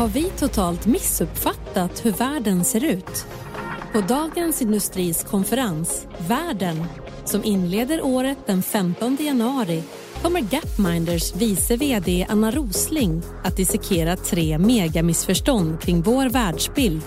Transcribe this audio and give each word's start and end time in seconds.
Har 0.00 0.08
vi 0.08 0.30
totalt 0.38 0.86
missuppfattat 0.86 2.04
hur 2.04 2.12
världen 2.12 2.64
ser 2.64 2.84
ut? 2.84 3.26
På 3.92 4.00
Dagens 4.00 4.62
Industris 4.62 5.24
konferens 5.24 6.06
Världen 6.28 6.84
som 7.24 7.44
inleder 7.44 8.04
året 8.04 8.38
den 8.46 8.62
15 8.62 9.16
januari 9.20 9.82
kommer 10.22 10.40
Gapminders 10.40 11.34
vice 11.34 11.76
VD 11.76 12.26
Anna 12.28 12.50
Rosling 12.50 13.22
att 13.44 13.56
dissekera 13.56 14.16
tre 14.16 14.58
megamissförstånd 14.58 15.80
kring 15.80 16.02
vår 16.02 16.28
världsbild. 16.28 17.02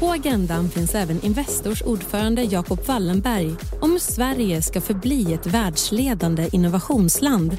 På 0.00 0.10
agendan 0.10 0.70
finns 0.70 0.94
även 0.94 1.24
Investors 1.24 1.82
ordförande 1.82 2.42
Jacob 2.42 2.80
Wallenberg 2.86 3.54
om 3.80 3.90
hur 3.90 3.98
Sverige 3.98 4.62
ska 4.62 4.80
förbli 4.80 5.34
ett 5.34 5.46
världsledande 5.46 6.48
innovationsland. 6.52 7.58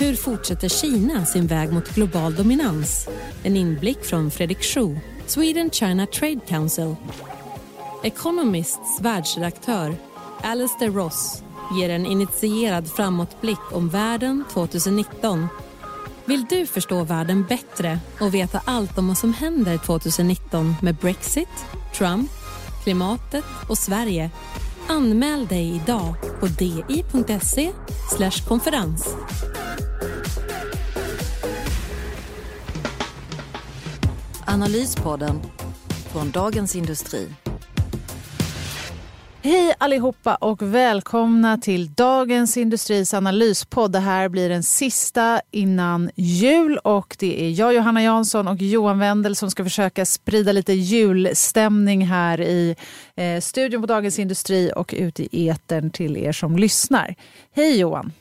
Hur 0.00 0.16
fortsätter 0.16 0.68
Kina 0.68 1.26
sin 1.26 1.46
väg 1.46 1.72
mot 1.72 1.94
global 1.94 2.34
dominans? 2.34 3.08
En 3.42 3.56
inblick 3.56 4.04
från 4.04 4.30
Fredrik 4.30 4.62
Schuh, 4.62 4.98
Sweden 5.26 5.70
China 5.70 6.06
Trade 6.06 6.40
Council. 6.48 6.96
Economists 8.02 9.00
världsredaktör 9.00 9.96
Alistair 10.42 10.90
Ross 10.90 11.42
ger 11.78 11.90
en 11.90 12.06
initierad 12.06 12.90
framåtblick 12.90 13.72
om 13.72 13.88
världen 13.88 14.44
2019. 14.52 15.48
Vill 16.24 16.44
du 16.44 16.66
förstå 16.66 17.04
världen 17.04 17.44
bättre 17.48 17.98
och 18.20 18.34
veta 18.34 18.60
allt 18.64 18.98
om 18.98 19.08
vad 19.08 19.18
som 19.18 19.32
händer 19.32 19.78
2019 19.78 20.74
med 20.82 20.94
Brexit, 20.94 21.66
Trump, 21.94 22.30
klimatet 22.84 23.44
och 23.68 23.78
Sverige? 23.78 24.30
Anmäl 24.88 25.46
dig 25.46 25.80
idag 25.82 26.14
på 26.40 26.46
di.se 26.46 27.72
konferens. 28.48 29.16
Analyspodden 34.50 35.40
från 36.12 36.30
Dagens 36.30 36.76
Industri. 36.76 37.28
Hej 39.42 39.74
allihopa 39.78 40.34
och 40.34 40.62
välkomna 40.62 41.58
till 41.58 41.92
Dagens 41.92 42.56
Industris 42.56 43.14
analyspodd. 43.14 43.92
Det 43.92 43.98
här 43.98 44.28
blir 44.28 44.48
den 44.48 44.62
sista 44.62 45.40
innan 45.50 46.10
jul 46.14 46.78
och 46.78 47.16
det 47.18 47.44
är 47.44 47.50
jag, 47.50 47.74
Johanna 47.74 48.02
Jansson 48.02 48.48
och 48.48 48.62
Johan 48.62 48.98
Wendel 48.98 49.36
som 49.36 49.50
ska 49.50 49.64
försöka 49.64 50.06
sprida 50.06 50.52
lite 50.52 50.72
julstämning 50.72 52.06
här 52.06 52.40
i 52.40 52.76
eh, 53.16 53.40
studion 53.40 53.80
på 53.80 53.86
Dagens 53.86 54.18
Industri 54.18 54.72
och 54.76 54.94
ute 54.96 55.36
i 55.36 55.48
etern 55.48 55.90
till 55.90 56.16
er 56.16 56.32
som 56.32 56.56
lyssnar. 56.56 57.14
Hej 57.52 57.78
Johan! 57.78 58.12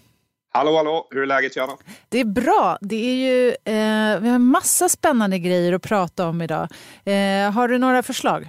Hallå, 0.58 0.78
hallå! 0.78 1.08
Hur 1.12 1.22
är 1.22 1.26
läget, 1.26 1.56
Johanna? 1.56 1.78
Det 2.10 2.20
är 2.20 2.26
bra. 2.26 2.78
Det 2.82 2.96
är 2.96 3.16
ju, 3.16 3.50
eh, 3.50 4.20
vi 4.20 4.30
har 4.30 4.40
massa 4.40 4.90
spännande 4.90 5.40
grejer 5.40 5.74
att 5.74 5.82
prata 5.82 6.28
om 6.28 6.42
idag. 6.42 6.68
Eh, 7.06 7.52
har 7.52 7.68
du 7.68 7.78
några 7.78 8.04
förslag? 8.04 8.48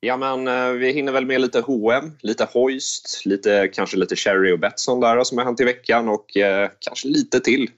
Ja, 0.00 0.16
men 0.16 0.48
eh, 0.48 0.68
vi 0.68 0.92
hinner 0.92 1.12
väl 1.12 1.26
med 1.26 1.40
lite 1.40 1.60
H&M, 1.60 2.12
lite 2.20 2.48
Hoist, 2.52 3.22
lite, 3.24 3.68
kanske 3.72 3.96
lite 3.96 4.16
Cherry 4.16 4.52
och 4.52 4.58
Betsson 4.58 5.00
där 5.00 5.24
som 5.24 5.38
har 5.38 5.44
hänt 5.44 5.60
i 5.60 5.64
veckan 5.64 6.08
och 6.08 6.36
eh, 6.36 6.70
kanske 6.80 7.08
lite 7.08 7.40
till. 7.40 7.70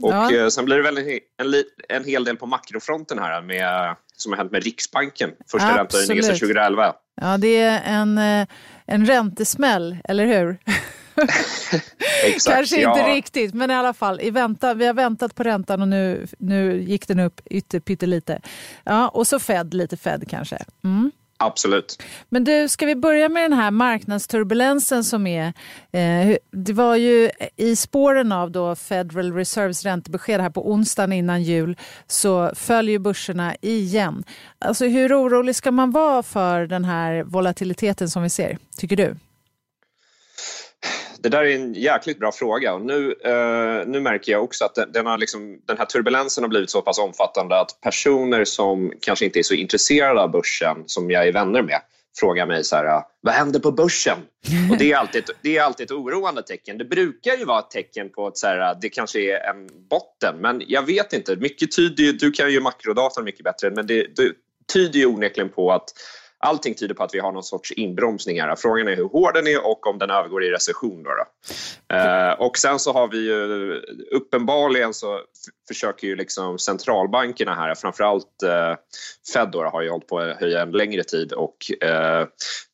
Och 0.00 0.12
ja. 0.12 0.34
eh, 0.34 0.48
sen 0.48 0.64
blir 0.64 0.76
det 0.76 0.82
väl 0.82 0.98
en, 0.98 1.08
en, 1.08 1.64
en, 1.88 2.04
hel 2.04 2.24
del 2.24 2.36
på 2.36 2.46
makrofronten 2.46 3.18
här 3.18 3.42
med, 3.42 3.96
som 4.16 4.32
har 4.32 4.36
hänt 4.36 4.52
med 4.52 4.64
Riksbanken. 4.64 5.30
Första 5.50 5.78
räntehöjningen 5.78 6.24
sedan 6.24 6.38
2011. 6.38 6.94
Ja, 7.20 7.38
det 7.38 7.60
är 7.60 7.82
en, 7.84 8.18
eh, 8.18 8.46
en 8.86 9.06
räntesmäll, 9.06 9.96
eller 10.04 10.26
hur? 10.26 10.58
Exakt, 12.24 12.56
Kanske 12.56 12.76
inte 12.76 13.00
ja. 13.00 13.14
riktigt, 13.14 13.54
men 13.54 13.70
i 13.70 13.74
alla 13.74 13.94
fall. 13.94 14.20
I 14.20 14.30
vänta, 14.30 14.74
vi 14.74 14.86
har 14.86 14.94
väntat 14.94 15.34
på 15.34 15.42
räntan 15.42 15.82
och 15.82 15.88
nu, 15.88 16.26
nu 16.38 16.82
gick 16.82 17.08
den 17.08 17.20
upp 17.20 17.40
pyttelite. 17.84 18.40
Ja, 18.84 19.08
och 19.08 19.26
så 19.26 19.38
Fed, 19.38 19.74
lite 19.74 19.96
Fed 19.96 20.28
kanske. 20.28 20.58
Mm. 20.84 21.10
Absolut. 21.42 22.02
Men 22.28 22.44
du, 22.44 22.68
ska 22.68 22.86
vi 22.86 22.94
börja 22.94 23.28
med 23.28 23.42
den 23.42 23.52
här 23.52 23.70
marknadsturbulensen 23.70 25.04
som 25.04 25.26
är... 25.26 25.52
Eh, 25.92 26.36
det 26.50 26.72
var 26.72 26.96
ju 26.96 27.30
i 27.56 27.76
spåren 27.76 28.32
av 28.32 28.50
då 28.50 28.74
Federal 28.74 29.32
Reserves 29.32 29.84
räntebesked 29.84 30.40
här 30.40 30.50
på 30.50 30.70
onsdagen 30.70 31.12
innan 31.12 31.42
jul 31.42 31.76
så 32.06 32.52
följer 32.54 32.98
börserna 32.98 33.56
igen. 33.60 34.24
Alltså 34.58 34.86
hur 34.86 35.20
orolig 35.20 35.56
ska 35.56 35.70
man 35.70 35.90
vara 35.90 36.22
för 36.22 36.66
den 36.66 36.84
här 36.84 37.22
volatiliteten 37.22 38.10
som 38.10 38.22
vi 38.22 38.30
ser, 38.30 38.58
tycker 38.76 38.96
du? 38.96 39.16
Det 41.22 41.28
där 41.28 41.44
är 41.44 41.54
en 41.54 41.74
jäkligt 41.74 42.18
bra 42.18 42.32
fråga 42.32 42.74
och 42.74 42.80
nu, 42.80 43.14
eh, 43.24 43.86
nu 43.86 44.00
märker 44.00 44.32
jag 44.32 44.44
också 44.44 44.64
att 44.64 44.74
den, 44.74 44.92
den, 44.92 45.06
har 45.06 45.18
liksom, 45.18 45.60
den 45.66 45.78
här 45.78 45.84
turbulensen 45.84 46.44
har 46.44 46.48
blivit 46.48 46.70
så 46.70 46.82
pass 46.82 46.98
omfattande 46.98 47.60
att 47.60 47.80
personer 47.80 48.44
som 48.44 48.92
kanske 49.00 49.24
inte 49.24 49.38
är 49.38 49.42
så 49.42 49.54
intresserade 49.54 50.20
av 50.20 50.30
börsen 50.30 50.76
som 50.86 51.10
jag 51.10 51.28
är 51.28 51.32
vänner 51.32 51.62
med 51.62 51.80
frågar 52.18 52.46
mig 52.46 52.64
så 52.64 52.76
här, 52.76 52.84
ah, 52.84 53.10
vad 53.20 53.34
händer 53.34 53.60
på 53.60 53.72
börsen? 53.72 54.18
Och 54.70 54.78
det 54.78 54.92
är, 54.92 54.96
alltid, 54.96 55.24
det 55.42 55.56
är 55.56 55.62
alltid 55.62 55.84
ett 55.84 55.90
oroande 55.90 56.42
tecken. 56.42 56.78
Det 56.78 56.84
brukar 56.84 57.36
ju 57.36 57.44
vara 57.44 57.58
ett 57.58 57.70
tecken 57.70 58.10
på 58.10 58.26
att 58.26 58.38
så 58.38 58.46
här, 58.46 58.78
det 58.80 58.88
kanske 58.88 59.20
är 59.20 59.50
en 59.50 59.68
botten, 59.88 60.36
men 60.40 60.62
jag 60.66 60.86
vet 60.86 61.12
inte. 61.12 61.36
Mycket 61.36 61.76
tyder 61.76 62.04
ju, 62.04 62.12
du 62.12 62.32
kan 62.32 62.52
ju 62.52 62.60
makrodata 62.60 63.22
mycket 63.22 63.44
bättre, 63.44 63.70
men 63.70 63.86
det, 63.86 64.16
det 64.16 64.32
tyder 64.72 64.98
ju 64.98 65.06
onekligen 65.06 65.48
på 65.48 65.72
att 65.72 65.84
allting 66.42 66.74
tyder 66.74 66.94
på 66.94 67.04
att 67.04 67.14
vi 67.14 67.18
har 67.18 67.32
någon 67.32 67.42
sorts 67.42 67.72
inbromsning 67.72 68.40
här. 68.40 68.56
Frågan 68.56 68.88
är 68.88 68.96
hur 68.96 69.08
hård 69.08 69.34
den 69.34 69.46
är 69.46 69.66
och 69.66 69.86
om 69.86 69.98
den 69.98 70.10
övergår 70.10 70.44
i 70.44 70.50
recession. 70.50 71.02
Då, 71.02 71.10
då. 71.10 71.24
Eh, 71.96 72.32
och 72.32 72.58
sen 72.58 72.78
så 72.78 72.92
har 72.92 73.08
vi 73.08 73.18
ju 73.18 73.74
uppenbarligen 74.10 74.94
så 74.94 75.20
försöker 75.68 76.06
ju 76.06 76.16
liksom 76.16 76.58
centralbankerna 76.58 77.54
här, 77.54 77.74
framförallt 77.74 78.42
eh, 78.42 78.74
Fed 79.32 79.48
då, 79.52 79.62
har 79.64 79.82
ju 79.82 79.90
hållit 79.90 80.06
på 80.06 80.18
att 80.18 80.40
höja 80.40 80.62
en 80.62 80.70
längre 80.70 81.04
tid 81.04 81.32
och 81.32 81.56
eh, 81.80 82.20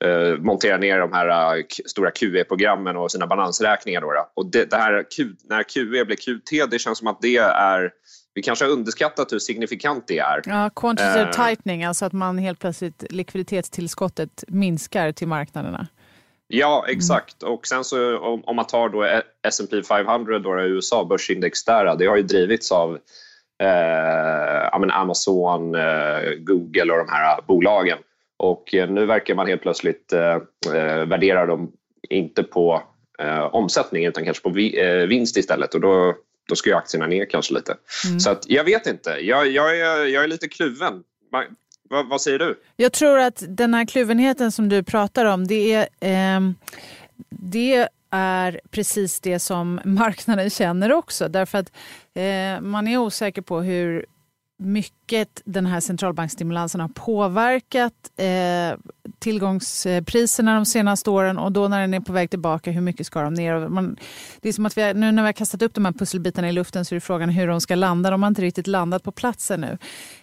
eh 0.05 0.37
montera 0.39 0.77
ner 0.77 0.99
de 0.99 1.12
här 1.12 1.57
eh, 1.57 1.65
stora 1.87 2.11
QE-programmen 2.11 2.97
och 2.97 3.12
sina 3.12 3.27
balansräkningar. 3.27 4.01
Då, 4.01 4.12
då. 4.12 4.31
Och 4.34 4.51
det, 4.51 4.71
det 4.71 4.77
här 4.77 5.05
Q, 5.17 5.25
när 5.45 5.62
QE 5.62 6.05
blir 6.05 6.17
QT, 6.17 6.71
det 6.71 6.78
känns 6.78 6.99
som 6.99 7.07
att 7.07 7.21
det 7.21 7.37
är 7.37 7.91
vi 8.38 8.43
kanske 8.43 8.65
har 8.65 8.72
underskattat 8.72 9.32
hur 9.32 9.38
signifikant 9.38 10.04
det 10.09 10.19
är. 10.19 10.43
Ja, 10.44 10.71
quantitative 10.76 11.25
uh, 11.25 11.31
tightening, 11.31 11.84
alltså 11.84 12.04
att 12.04 12.12
man 12.12 12.38
helt 12.38 12.59
plötsligt 12.59 13.04
likviditetstillskottet 13.10 14.44
minskar 14.49 15.12
till 15.12 15.28
marknaderna. 15.28 15.87
Ja, 16.48 16.84
exakt. 16.88 17.43
Mm. 17.43 17.54
Och 17.54 17.66
sen 17.66 17.84
så 17.84 18.19
om, 18.19 18.43
om 18.44 18.56
man 18.56 18.66
tar 18.66 18.88
då 18.88 19.21
S&P 19.43 19.82
500, 19.82 20.38
då, 20.38 20.60
USA, 20.60 21.04
börsindex 21.04 21.65
där, 21.65 21.97
det 21.97 22.06
har 22.06 22.16
ju 22.16 22.22
drivits 22.22 22.72
av 22.72 22.98
eh, 23.62 24.97
Amazon, 25.00 25.75
eh, 25.75 26.21
Google 26.38 26.93
och 26.93 26.98
de 26.98 27.09
här 27.09 27.41
bolagen. 27.47 27.98
Och 28.37 28.75
eh, 28.75 28.91
nu 28.91 29.06
verkar 29.06 29.34
man 29.34 29.47
helt 29.47 29.62
plötsligt 29.62 30.12
eh, 30.12 30.34
eh, 30.75 31.06
värdera 31.06 31.47
dem 31.47 31.72
inte 32.10 32.43
på 32.43 32.82
eh, 33.19 33.54
omsättning 33.54 34.04
utan 34.04 34.25
kanske 34.25 34.43
på 34.43 34.50
vi, 34.50 35.06
vinst 35.09 35.37
istället. 35.37 35.75
Och 35.75 35.81
då 35.81 36.15
då 36.48 36.56
ska 36.56 36.70
ju 36.70 36.76
aktierna 36.76 37.06
ner 37.06 37.31
kanske 37.31 37.54
lite. 37.54 37.76
Mm. 38.06 38.21
Så 38.21 38.30
att, 38.30 38.45
jag 38.48 38.65
vet 38.65 38.86
inte. 38.86 39.10
Jag, 39.10 39.48
jag, 39.48 39.78
är, 39.78 40.04
jag 40.04 40.24
är 40.24 40.28
lite 40.28 40.48
kluven. 40.48 41.03
vad, 41.91 42.09
vad, 42.09 42.21
säger 42.21 42.39
du? 42.39 42.60
Jag 42.77 42.92
tror 42.92 43.18
att 43.18 43.42
den 43.48 43.74
här 43.74 43.86
kluvenheten 43.86 44.53
som 44.53 44.68
du 44.68 44.83
pratar 44.83 45.24
om, 45.24 45.47
det 45.47 45.72
är, 45.72 45.89
eh, 46.36 46.41
det 47.30 47.89
är 48.10 48.60
precis 48.71 49.21
det 49.21 49.39
som 49.39 49.80
marknaden 49.84 50.50
känner 50.50 50.92
också. 50.92 51.28
Därför 51.28 51.59
att 51.59 51.72
eh, 52.15 52.60
man 52.60 52.89
är 52.89 52.98
osäker 52.98 53.42
på 53.42 53.60
hur 53.60 54.06
mycket 54.59 55.43
den 55.45 55.66
här 55.66 55.81
centralbanksstimulansen 55.81 56.81
har 56.81 56.89
påverkat 56.89 57.93
eh, 58.16 58.78
tillgångspriserna 59.19 60.55
de 60.55 60.66
senaste 60.66 61.10
åren 61.10 61.39
och 61.39 61.53
då 61.53 61.69
när 61.69 61.81
den 61.81 61.95
är 61.95 62.01
på 62.01 62.13
väg 62.13 62.31
tillbaka, 62.31 62.71
hur 62.71 62.81
mycket 62.81 63.07
ska 63.07 63.22
de 63.22 63.34
ner? 63.34 63.69
Man, 63.69 63.97
det 64.41 64.49
är 64.49 64.53
som 64.53 64.66
att 64.66 64.78
vi, 64.78 64.95
nu 64.95 65.13
när 65.13 65.22
vi 65.22 65.27
har 65.27 65.33
kastat 65.33 65.63
upp 65.63 65.75
de 65.75 65.84
här 65.84 65.93
pusselbitarna 65.93 66.49
i 66.49 66.53
luften 66.53 66.84
så 66.84 66.95
är 66.95 67.01
frågan 67.01 67.28
hur 67.28 67.47
de 67.47 67.60
ska 67.60 67.75
landa. 67.75 68.10
De 68.10 68.22
har 68.22 68.28
inte 68.28 68.43
riktigt 68.43 68.66
landat 68.66 69.03
på 69.03 69.13
platsen 69.13 69.60
nu. 69.60 69.78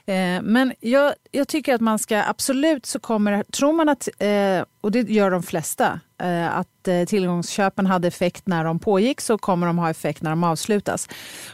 Eh, 0.08 0.42
men 0.42 0.74
jag, 0.80 1.14
jag, 1.32 1.48
tycker 1.48 1.76
att 1.76 1.82
man 1.82 2.00
ska 2.00 2.24
absolut 2.24 2.86
så 2.86 3.00
kommer, 3.00 3.44
tror 3.44 3.74
man 3.74 3.90
att 3.90 4.10
eh, 4.20 4.66
och 4.82 4.92
det 4.92 5.10
gör 5.10 5.32
de 5.32 5.44
flesta, 5.44 6.00
eh, 6.22 6.58
att 6.58 6.68
tillgångsköpen 7.08 7.86
hade 7.86 8.08
effekt 8.08 8.48
när 8.48 8.64
de 8.64 8.80
pågick 8.80 9.22
så 9.22 9.38
kommer 9.38 9.68
de 9.68 9.78
ha 9.78 9.90
effekt 9.90 10.22
när 10.22 10.30
de 10.30 10.44
avslutas. 10.44 11.10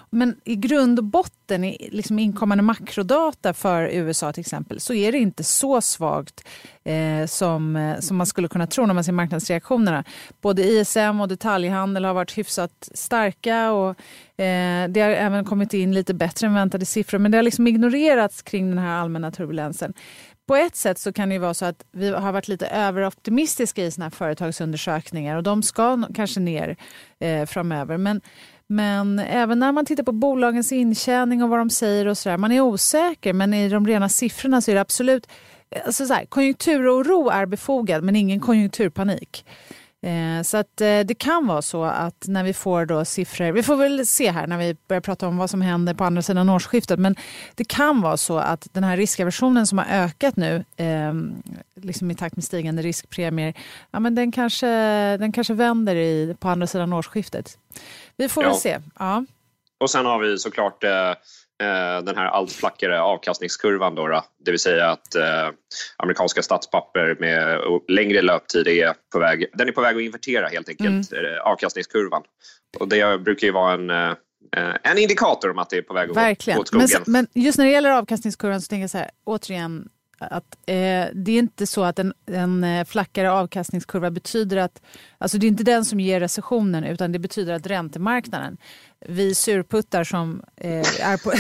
Men 0.10 0.36
i 0.44 0.56
grund 0.56 1.00
och 1.00 1.06
botten, 1.06 1.64
i 1.64 1.90
liksom 1.92 2.20
inkommande 2.20 2.62
makrodata 2.62 3.54
för 3.54 3.84
USA 3.84 4.34
till 4.34 4.42
exempel, 4.42 4.80
så 4.80 4.94
är 4.94 5.12
det 5.12 5.18
inte 5.18 5.44
så 5.44 5.82
svagt 5.82 6.48
eh, 6.84 7.26
som, 7.28 7.96
som 8.00 8.18
man 8.18 8.28
skulle 8.28 8.48
kunna 8.48 8.68
tro 8.68 8.86
när 8.86 8.94
man 8.94 9.04
ser 9.04 9.12
marknadsreaktionerna. 9.12 10.04
Både 10.42 10.64
ISM 10.64 11.22
och 11.22 11.28
detaljhandel 11.28 12.06
har 12.06 12.14
varit 12.14 12.38
hyfsat 12.38 12.90
starka 12.94 13.72
och 13.72 13.98
eh, 14.42 14.90
det 14.90 15.02
har 15.02 15.10
även 15.10 15.46
kommit 15.46 15.74
in 15.74 15.94
lite 15.94 16.14
bättre 16.14 16.48
än 16.48 16.54
väntade 16.54 16.86
siffror 16.86 17.20
men 17.20 17.32
det 17.32 17.38
har 17.38 17.44
liksom 17.44 17.68
ignorerats 17.68 18.42
kring 18.42 18.70
den 18.70 18.78
här 18.78 19.02
allmänna 19.02 19.32
turbulensen 19.32 19.94
på 20.52 20.56
ett 20.56 20.76
sätt 20.76 20.98
så 20.98 21.14
kan 21.14 21.30
det 21.30 21.40
vara 21.40 21.54
så 21.54 21.66
att 21.66 21.86
vi 21.92 22.10
har 22.10 22.32
varit 22.32 22.48
lite 22.48 22.68
överoptimistiska 22.68 23.86
i 23.86 23.92
såna 23.92 24.06
här 24.06 24.10
företagsundersökningar 24.10 25.38
och 25.38 25.44
de 25.44 25.64
ska 25.64 26.04
kanske 26.16 26.40
ner 26.40 26.76
eh, 27.20 27.46
framöver. 27.46 27.98
Men, 27.98 28.22
men 28.68 29.20
även 29.20 29.60
när 29.60 29.72
man 29.72 29.86
tittar 29.86 30.04
på 30.04 30.12
bolagens 30.12 30.72
intjäning 30.72 31.44
och 31.44 31.50
vad 31.50 31.60
de 31.60 31.70
säger 31.70 32.08
och 32.08 32.18
sådär, 32.18 32.38
man 32.38 32.52
är 32.52 32.62
osäker 32.62 33.34
men 33.34 33.54
i 33.54 33.70
de 33.70 33.88
rena 33.88 34.10
siffrorna 34.10 34.62
så 34.62 34.72
är 34.72 34.76
det 34.76 34.82
absolut 34.82 35.28
Alltså 35.86 36.06
så 36.06 36.14
här, 36.14 36.26
konjunkturoro 36.26 37.30
är 37.30 37.46
befogad 37.46 38.04
men 38.04 38.16
ingen 38.16 38.40
konjunkturpanik. 38.40 39.46
Eh, 40.04 40.42
så 40.44 40.58
att 40.58 40.82
eh, 40.82 41.00
det 41.00 41.18
kan 41.18 41.48
vara 41.48 41.62
så 41.62 41.84
att 41.84 42.26
när 42.28 42.44
vi 42.44 42.54
får 42.54 42.86
då 42.86 43.06
siffror, 43.06 43.52
vi 43.52 43.64
får 43.64 43.76
väl 43.76 44.08
se 44.08 44.32
här 44.32 44.48
när 44.48 44.58
vi 44.58 44.76
börjar 44.88 45.02
prata 45.02 45.28
om 45.28 45.38
vad 45.38 45.50
som 45.50 45.62
händer 45.62 45.94
på 45.94 46.04
andra 46.04 46.22
sidan 46.22 46.50
årsskiftet, 46.50 47.00
men 47.00 47.16
det 47.56 47.64
kan 47.64 48.02
vara 48.02 48.18
så 48.18 48.38
att 48.38 48.68
den 48.74 48.84
här 48.84 48.98
riskaversionen 48.98 49.68
som 49.68 49.78
har 49.78 49.86
ökat 49.86 50.36
nu, 50.36 50.66
eh, 50.78 51.14
liksom 51.76 52.12
i 52.12 52.16
takt 52.16 52.36
med 52.36 52.44
stigande 52.44 52.82
riskpremier, 52.82 53.54
ja, 53.92 54.00
men 54.00 54.16
den, 54.16 54.32
kanske, 54.32 54.68
den 55.18 55.32
kanske 55.32 55.54
vänder 55.54 55.96
i, 55.96 56.36
på 56.40 56.50
andra 56.50 56.68
sidan 56.68 56.94
årsskiftet. 56.94 57.58
Vi 58.18 58.30
får 58.30 58.44
ja. 58.44 58.50
väl 58.50 58.60
se. 58.60 58.80
Ja. 59.00 59.26
Och 59.80 59.90
sen 59.90 60.06
har 60.06 60.20
vi 60.20 60.38
såklart 60.38 60.84
eh, 60.84 61.14
den 62.06 62.18
här 62.18 62.26
allt 62.26 62.52
flackare 62.52 63.02
avkastningskurvan. 63.02 63.96
Då, 63.96 64.08
då, 64.08 64.24
det 64.46 64.52
vill 64.52 64.60
säga 64.60 64.90
att 64.90 65.16
eh, 65.16 65.50
amerikanska 65.98 66.42
statspapper 66.42 67.18
med 67.20 67.60
längre 67.88 68.22
löptid 68.22 68.68
är 68.68 68.94
på 69.12 69.20
väg, 69.20 69.46
den 69.54 69.68
är 69.68 69.72
på 69.72 69.82
väg 69.82 69.96
att 69.96 70.02
invertera 70.02 70.48
helt 70.48 70.70
enkelt, 70.70 71.12
mm. 71.12 71.26
Eh, 71.26 71.42
avkastningskurvan. 71.42 72.24
Och 72.80 72.88
det 72.88 73.22
brukar 73.22 73.48
ju 73.48 73.54
vara 73.54 73.74
en 73.74 73.90
eh, 73.90 74.14
en 74.84 74.98
indikator 74.98 75.52
om 75.52 75.60
att 75.60 75.70
det 75.70 75.78
är 75.78 75.82
på 75.82 75.94
väg 75.94 76.16
Verkligen. 76.16 76.60
åt 76.60 76.68
skogen. 76.68 76.90
Men, 76.92 77.28
men, 77.34 77.44
just 77.44 77.58
när 77.58 77.66
det 77.66 77.72
gäller 77.72 77.92
avkastningskurvan 77.92 78.62
så 78.62 78.68
tänker 78.68 78.84
jag 78.84 78.90
så 78.90 78.98
här, 78.98 79.12
återigen, 79.24 79.90
att 80.20 80.56
eh, 80.66 81.08
det 81.14 81.32
är 81.32 81.40
inte 81.40 81.68
så 81.68 81.84
att 81.84 82.00
en, 82.00 82.14
en 82.26 82.86
flackare 82.86 83.32
avkastningskurva 83.32 84.12
betyder 84.12 84.58
att, 84.58 84.82
alltså 85.18 85.38
det 85.38 85.46
är 85.46 85.48
inte 85.48 85.64
den 85.64 85.86
som 85.86 86.00
ger 86.00 86.20
recessionen 86.20 86.84
utan 86.84 87.12
det 87.12 87.20
betyder 87.20 87.54
att 87.54 87.68
räntemarknaden 87.68 88.58
vi 89.08 89.36
surputtar 89.36 90.04
som, 90.04 90.42
eh, 90.58 91.02
är 91.02 91.18
på, 91.18 91.32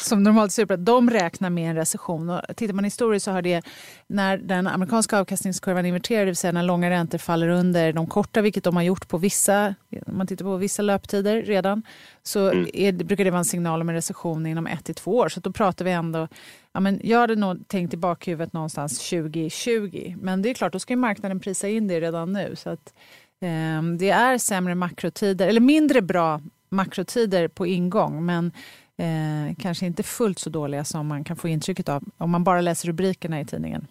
som 0.02 0.22
normalt 0.22 0.52
surputtar, 0.52 0.82
de 0.82 1.10
räknar 1.10 1.50
med 1.50 1.70
en 1.70 1.76
recession. 1.76 2.30
Och 2.30 2.40
tittar 2.56 2.74
man 2.74 2.84
historiskt 2.84 3.24
så 3.24 3.30
har 3.30 3.42
det, 3.42 3.62
när 4.06 4.38
den 4.38 4.66
amerikanska 4.66 5.18
avkastningskurvan 5.18 5.86
inverterar, 5.86 6.20
det 6.20 6.26
vill 6.26 6.36
säga 6.36 6.52
när 6.52 6.62
långa 6.62 6.90
räntor 6.90 7.18
faller 7.18 7.48
under 7.48 7.92
de 7.92 8.06
korta, 8.06 8.40
vilket 8.40 8.64
de 8.64 8.76
har 8.76 8.82
gjort 8.82 9.08
på 9.08 9.18
vissa, 9.18 9.74
om 10.06 10.16
man 10.18 10.26
tittar 10.26 10.44
på 10.44 10.56
vissa 10.56 10.82
löptider 10.82 11.42
redan, 11.42 11.82
så 12.22 12.50
mm. 12.50 12.68
är, 12.72 12.92
brukar 12.92 13.24
det 13.24 13.30
vara 13.30 13.38
en 13.38 13.44
signal 13.44 13.80
om 13.80 13.88
en 13.88 13.94
recession 13.94 14.46
inom 14.46 14.66
ett 14.66 14.84
till 14.84 14.94
två 14.94 15.16
år. 15.16 15.28
Så 15.28 15.40
då 15.40 15.52
pratar 15.52 15.84
vi 15.84 15.90
ändå, 15.90 16.28
ja, 16.72 16.80
men 16.80 17.00
jag 17.04 17.18
hade 17.18 17.36
nog 17.36 17.68
tänkt 17.68 17.94
i 17.94 17.96
bakhuvudet 17.96 18.52
någonstans 18.52 19.10
2020, 19.10 20.14
men 20.20 20.42
det 20.42 20.50
är 20.50 20.54
klart, 20.54 20.72
då 20.72 20.78
ska 20.78 20.96
marknaden 20.96 21.40
prisa 21.40 21.68
in 21.68 21.88
det 21.88 22.00
redan 22.00 22.32
nu. 22.32 22.56
Så 22.56 22.70
att, 22.70 22.94
eh, 23.40 23.82
det 23.98 24.10
är 24.10 24.38
sämre 24.38 24.74
makrotider, 24.74 25.48
eller 25.48 25.60
mindre 25.60 26.02
bra 26.02 26.40
makrotider 26.68 27.48
på 27.48 27.66
ingång 27.66 28.26
men 28.26 28.52
eh, 28.96 29.56
kanske 29.58 29.86
inte 29.86 30.02
fullt 30.02 30.38
så 30.38 30.50
dåliga 30.50 30.84
som 30.84 31.06
man 31.06 31.24
kan 31.24 31.36
få 31.36 31.48
intrycket 31.48 31.88
av 31.88 32.04
om 32.18 32.30
man 32.30 32.44
bara 32.44 32.60
läser 32.60 32.88
rubrikerna 32.88 33.40
i 33.40 33.44
tidningen. 33.44 33.86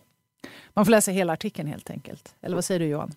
Man 0.73 0.85
får 0.85 0.91
läsa 0.91 1.11
hela 1.11 1.33
artikeln 1.33 1.67
helt 1.67 1.89
enkelt. 1.89 2.35
Eller 2.41 2.55
vad 2.55 2.65
säger 2.65 2.79
du 2.79 2.85
Johan? 2.85 3.11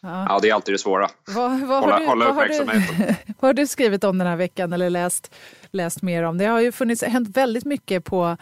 Ja, 0.00 0.26
ja 0.28 0.38
det 0.42 0.50
är 0.50 0.54
alltid 0.54 0.74
det 0.74 0.78
svåra. 0.78 1.08
Vad, 1.26 1.60
vad 1.60 1.80
hålla, 1.82 1.98
du, 1.98 2.06
hålla 2.06 2.24
vad. 2.24 2.34
Har 2.34 2.46
du, 2.46 2.64
vad 3.40 3.48
har 3.48 3.54
du 3.54 3.66
skrivit 3.66 4.04
om 4.04 4.18
den 4.18 4.26
här 4.26 4.36
veckan 4.36 4.72
eller 4.72 4.90
läst, 4.90 5.34
läst 5.70 6.02
mer 6.02 6.22
om? 6.22 6.38
Det 6.38 6.44
har 6.44 6.60
ju 6.60 6.72
funnits, 6.72 7.02
hänt 7.02 7.36
väldigt 7.36 7.64
mycket 7.64 8.04
på, 8.04 8.36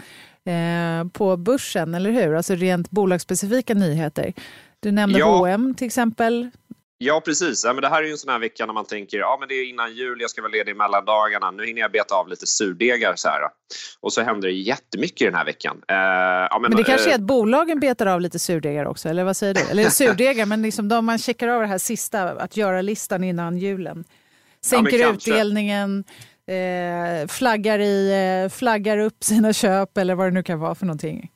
eh, 0.45 1.09
på 1.13 1.37
börsen, 1.37 1.95
eller 1.95 2.11
hur? 2.11 2.35
Alltså 2.35 2.55
rent 2.55 2.91
bolagsspecifika 2.91 3.75
nyheter. 3.75 4.33
Du 4.81 4.91
nämnde 4.91 5.19
ja. 5.19 5.39
H&M 5.39 5.75
till 5.75 5.87
exempel. 5.87 6.51
Ja, 7.03 7.21
precis. 7.25 7.65
Ja, 7.65 7.73
men 7.73 7.83
det 7.83 7.89
här 7.89 8.03
är 8.03 8.07
ju 8.07 8.13
en 8.13 8.19
sån 8.19 8.33
här 8.33 8.39
vecka 8.39 8.67
när 8.67 8.73
man 8.73 8.85
tänker 8.85 9.19
ja, 9.19 9.37
men 9.41 9.49
det 9.49 9.55
är 9.55 9.69
innan 9.69 9.95
jul, 9.95 10.21
jag 10.21 10.31
ska 10.31 10.43
vara 10.43 10.53
ledig 10.53 10.73
i 10.73 10.75
mellandagarna. 10.75 11.51
Nu 11.51 11.67
hinner 11.67 11.81
jag 11.81 11.93
beta 11.93 12.15
av 12.15 12.29
lite 12.29 12.47
surdegar. 12.47 13.13
Så 13.17 13.29
här. 13.29 13.41
Och 14.01 14.13
så 14.13 14.23
händer 14.23 14.49
det 14.49 14.55
jättemycket 14.55 15.27
den 15.27 15.35
här 15.35 15.45
veckan. 15.45 15.77
Uh, 15.77 15.97
ja, 16.51 16.59
men, 16.63 16.71
men, 16.71 16.77
det 16.77 16.85
kanske 16.85 17.07
uh, 17.07 17.13
är 17.13 17.15
att 17.15 17.21
bolagen 17.21 17.81
betar 17.81 18.07
av 18.07 18.21
lite 18.21 18.39
surdegar 18.39 18.85
också, 18.85 19.09
eller 19.09 19.25
vad 19.25 19.37
säger 19.37 19.55
du? 19.55 19.61
Eller 19.61 19.85
surdegar, 19.91 20.47
men 20.47 20.63
liksom 20.63 20.89
de 20.89 21.07
man 21.07 21.19
checkar 21.19 21.49
av 21.49 21.61
det 21.61 21.67
här 21.67 21.79
sista, 21.79 22.31
att 22.31 22.57
göra-listan 22.57 23.25
innan 23.25 23.59
julen. 23.59 24.05
Sänker 24.65 24.99
ja, 24.99 25.13
utdelningen, 25.13 26.05
eh, 26.47 27.29
flaggar, 27.29 27.79
i, 27.79 28.49
flaggar 28.53 28.99
upp 28.99 29.25
sina 29.25 29.53
köp 29.53 29.99
eller 29.99 30.15
vad 30.15 30.27
det 30.27 30.31
nu 30.31 30.43
kan 30.43 30.59
vara 30.59 30.75
för 30.75 30.87
någonting. 30.87 31.31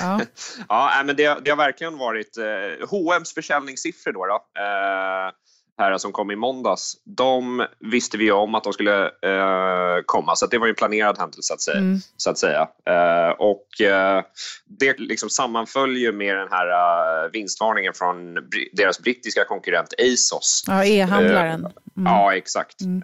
Ja, 0.00 0.20
ja 0.68 1.02
men 1.04 1.16
det, 1.16 1.38
det, 1.44 1.50
har 1.50 1.56
verkligen 1.56 1.98
varit 1.98 2.38
eh, 2.38 2.88
H&M's 2.88 3.34
försäljningssiffror 3.34 4.12
då, 4.12 4.26
då 4.26 4.34
eh, 4.62 5.32
här 5.78 5.98
som 5.98 6.12
kom 6.12 6.30
i 6.30 6.36
måndags. 6.36 6.92
De 7.04 7.66
visste 7.80 8.16
vi 8.16 8.32
om 8.32 8.54
att 8.54 8.64
de 8.64 8.72
skulle 8.72 9.04
eh, 9.04 10.02
komma, 10.06 10.36
så 10.36 10.46
det 10.46 10.58
var 10.58 10.68
en 10.68 10.74
planerad 10.74 11.18
händelse 11.18 11.54
att 11.54 11.60
säga. 11.60 11.78
Mm. 11.78 11.98
Så 12.16 12.30
att 12.30 12.38
säga. 12.38 12.68
Eh, 12.86 13.30
och 13.30 13.80
eh, 13.80 14.22
det 14.78 14.98
liksom 14.98 15.30
sammanföljer 15.30 16.12
med 16.12 16.36
den 16.36 16.48
här 16.50 16.66
uh, 16.66 17.30
vinstvarningen 17.32 17.92
från 17.94 18.34
br 18.34 18.56
deras 18.72 19.00
brittiska 19.00 19.44
konkurrent 19.44 19.94
ASOS. 19.98 20.64
Ja, 20.66 20.84
e-handlaren. 20.84 21.60
Mm. 21.60 22.12
Ja, 22.12 22.34
exakt. 22.34 22.80
Mm. 22.80 23.02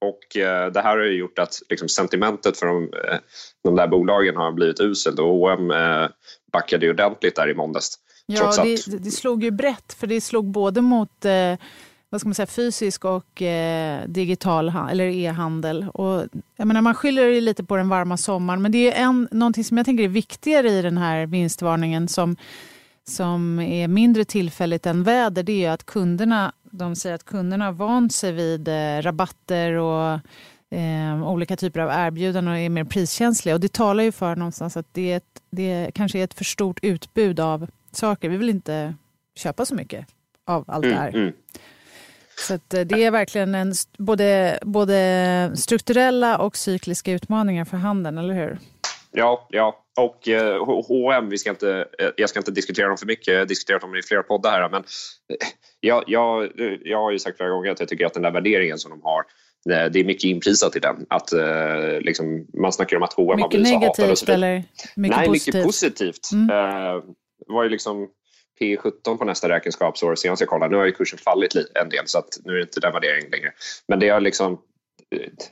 Och 0.00 0.36
eh, 0.36 0.72
det 0.72 0.80
här 0.80 0.96
har 0.96 1.04
ju 1.04 1.18
gjort 1.18 1.38
att 1.38 1.62
liksom, 1.68 1.88
sentimentet 1.88 2.58
för 2.58 2.66
de, 2.66 2.82
eh, 2.82 3.18
de 3.64 3.76
där 3.76 3.88
bolagen 3.88 4.36
har 4.36 4.52
blivit 4.52 4.80
uselt 4.80 5.18
och 5.18 5.26
H&M 5.26 5.70
eh, 5.70 6.08
backade 6.52 6.86
ju 6.86 6.92
ordentligt 6.92 7.36
där 7.36 7.50
i 7.50 7.54
måndags. 7.54 7.98
Ja, 8.26 8.62
det, 8.62 8.98
det, 8.98 9.10
slog 9.10 9.44
ju 9.44 9.50
brett 9.50 9.92
för 9.92 10.06
det 10.06 10.20
slog 10.20 10.44
både 10.50 10.80
mot 10.80 11.24
eh, 11.24 11.54
vad 12.10 12.20
ska 12.20 12.28
man 12.28 12.34
säga, 12.34 12.46
fysisk 12.46 13.04
och 13.04 13.42
digital 14.06 14.72
eller 14.90 15.04
e-handel. 15.04 15.86
Och, 15.94 16.24
jag 16.56 16.68
menar, 16.68 16.80
man 16.80 16.94
skyller 16.94 17.40
lite 17.40 17.64
på 17.64 17.76
den 17.76 17.88
varma 17.88 18.16
sommaren 18.16 18.62
men 18.62 18.72
det 18.72 18.92
är 18.92 19.04
en, 19.04 19.28
någonting 19.30 19.64
som 19.64 19.76
jag 19.76 19.86
tänker 19.86 20.04
är 20.04 20.08
viktigare 20.08 20.70
i 20.70 20.82
den 20.82 20.98
här 20.98 21.26
vinstvarningen 21.26 22.08
som 22.08 22.36
som 23.08 23.60
är 23.60 23.88
mindre 23.88 24.24
tillfälligt 24.24 24.86
än 24.86 25.02
väder 25.02 25.42
det 25.42 25.64
är 25.64 25.70
att 25.70 25.86
kunderna, 25.86 26.52
de 26.76 26.96
säger 26.96 27.14
att 27.14 27.24
kunderna 27.24 27.64
har 27.64 27.72
vant 27.72 28.12
sig 28.12 28.32
vid 28.32 28.68
eh, 28.68 29.02
rabatter 29.02 29.72
och 29.72 30.20
eh, 30.70 31.28
olika 31.28 31.56
typer 31.56 31.80
av 31.80 31.90
erbjudanden 32.06 32.52
och 32.52 32.58
är 32.58 32.68
mer 32.68 32.84
priskänsliga. 32.84 33.54
Och 33.54 33.60
det 33.60 33.72
talar 33.72 34.04
ju 34.04 34.12
för 34.12 34.36
någonstans 34.36 34.76
att 34.76 34.86
det, 34.92 35.12
är 35.12 35.16
ett, 35.16 35.42
det 35.50 35.90
kanske 35.94 36.18
är 36.18 36.24
ett 36.24 36.34
för 36.34 36.44
stort 36.44 36.78
utbud 36.82 37.40
av 37.40 37.70
saker. 37.92 38.28
Vi 38.28 38.36
vill 38.36 38.50
inte 38.50 38.94
köpa 39.34 39.66
så 39.66 39.74
mycket 39.74 40.06
av 40.44 40.64
allt 40.68 40.82
det 40.82 40.94
här. 40.94 41.08
Mm, 41.08 41.20
mm. 41.20 41.34
Så 42.38 42.54
eh, 42.54 42.58
det 42.86 43.04
är 43.04 43.10
verkligen 43.10 43.54
en, 43.54 43.74
både, 43.98 44.58
både 44.62 45.52
strukturella 45.54 46.38
och 46.38 46.56
cykliska 46.56 47.12
utmaningar 47.12 47.64
för 47.64 47.76
handeln, 47.76 48.18
eller 48.18 48.34
hur? 48.34 48.58
Ja, 49.18 49.48
ja. 49.50 49.86
och 49.96 50.28
H&M, 50.88 51.28
vi 51.28 51.38
ska 51.38 51.50
inte, 51.50 51.88
eh, 51.98 52.10
jag 52.16 52.30
ska 52.30 52.38
inte 52.38 52.50
diskutera 52.50 52.88
dem 52.88 52.96
för 52.96 53.06
mycket, 53.06 53.26
jag 53.26 53.38
har 53.38 53.46
diskuterat 53.46 53.80
dem 53.80 53.96
i 53.96 54.02
flera 54.02 54.22
poddar 54.22 54.50
här, 54.50 54.68
men 54.68 54.80
eh, 54.82 55.48
jag, 55.80 56.04
jag, 56.06 56.50
jag 56.84 56.98
har 56.98 57.10
ju 57.10 57.18
sagt 57.18 57.36
flera 57.36 57.50
gånger 57.50 57.70
att 57.70 57.80
jag 57.80 57.88
tycker 57.88 58.06
att 58.06 58.14
den 58.14 58.22
där 58.22 58.30
värderingen 58.30 58.78
som 58.78 58.90
de 58.90 59.02
har 59.02 59.22
det 59.64 60.00
är 60.00 60.04
mycket 60.04 60.24
inprisat 60.24 60.76
i 60.76 60.78
den. 60.78 61.06
Att, 61.08 61.32
liksom, 62.00 62.46
man 62.60 62.72
snackar 62.72 62.96
om 62.96 63.02
att 63.02 63.12
H&M 63.12 63.40
har 63.40 63.48
blivit 63.48 63.68
så 63.68 63.74
hatade. 63.74 64.08
Mycket 64.08 64.28
negativt 64.28 64.28
eller 64.28 64.64
mycket 64.96 65.16
Nej, 65.16 65.26
positivt? 65.26 65.54
mycket 65.54 65.66
positivt. 65.66 66.30
Mm. 66.32 66.50
Eh, 66.50 67.02
var 67.46 67.62
ju 67.62 67.68
liksom 67.68 68.08
P17 68.60 69.16
på 69.16 69.24
nästa 69.24 69.48
räkenskapsår 69.48 70.14
senast 70.14 70.40
jag 70.40 70.48
kollade. 70.48 70.70
Nu 70.70 70.76
har 70.76 70.86
ju 70.86 70.92
kursen 70.92 71.18
fallit 71.18 71.54
en 71.74 71.88
del 71.88 72.02
så 72.06 72.18
att 72.18 72.28
nu 72.44 72.52
är 72.52 72.56
det 72.56 72.62
inte 72.62 72.80
den 72.80 72.92
värderingen 72.92 73.30
längre. 73.30 73.52
Men 73.88 73.98
det 73.98 74.08
har 74.08 74.20
liksom 74.20 74.58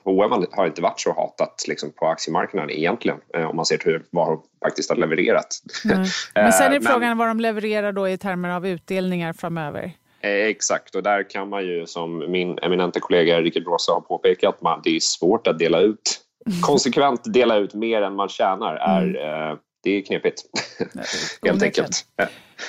H&M 0.04 0.46
har 0.52 0.66
inte 0.66 0.82
varit 0.82 1.00
så 1.00 1.12
hatat 1.12 1.64
liksom, 1.68 1.92
på 1.92 2.06
aktiemarknaden 2.06 2.70
egentligen 2.70 3.18
eh, 3.36 3.50
om 3.50 3.56
man 3.56 3.66
ser 3.66 3.76
till 3.76 4.00
vad 4.10 4.28
de 4.28 4.42
faktiskt 4.64 4.90
har 4.90 4.96
levererat. 4.96 5.46
Mm. 5.84 5.98
Men 6.34 6.52
sen 6.52 6.72
är 6.72 6.80
frågan 6.80 7.08
Men, 7.08 7.18
vad 7.18 7.28
de 7.28 7.40
levererar 7.40 7.92
då 7.92 8.08
i 8.08 8.18
termer 8.18 8.48
av 8.48 8.66
utdelningar 8.66 9.32
framöver. 9.32 9.92
Eh, 10.20 10.30
exakt, 10.30 10.94
och 10.94 11.02
där 11.02 11.30
kan 11.30 11.48
man 11.48 11.66
ju 11.66 11.86
som 11.86 12.18
min 12.32 12.58
eminenta 12.58 13.00
kollega 13.00 13.40
Rickard 13.40 13.66
Rosa 13.66 13.92
har 13.92 14.00
påpekat, 14.00 14.62
man, 14.62 14.80
det 14.84 14.96
är 14.96 15.00
svårt 15.00 15.46
att 15.46 15.58
dela 15.58 15.80
ut 15.80 16.20
konsekvent 16.62 17.20
dela 17.24 17.56
ut 17.56 17.74
mer 17.74 18.02
än 18.02 18.14
man 18.14 18.28
tjänar 18.28 18.74
är, 18.74 19.02
mm. 19.02 19.58
Det 19.84 19.90
är 19.90 20.02
knepigt, 20.02 20.42
helt 21.42 21.62
enkelt. 21.62 22.06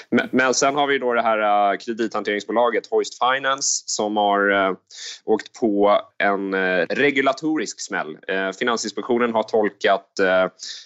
Men, 0.10 0.30
men, 0.32 0.54
sen 0.54 0.76
har 0.76 0.88
vi 0.88 1.00
då 1.00 1.14
det 1.14 1.22
här 1.22 1.72
uh, 1.72 1.78
kredithanteringsbolaget 1.78 2.88
Hoist 2.88 3.20
Finance 3.20 3.84
som 3.86 4.18
har 4.18 4.52
uh, 4.52 4.78
åkt 5.26 5.60
på 5.60 6.02
en 6.18 6.54
uh, 6.54 6.86
regulatorisk 6.90 7.82
smäll. 7.82 8.18
Finansinspektionen 8.60 9.34
har 9.34 9.44
tolkat 9.44 10.20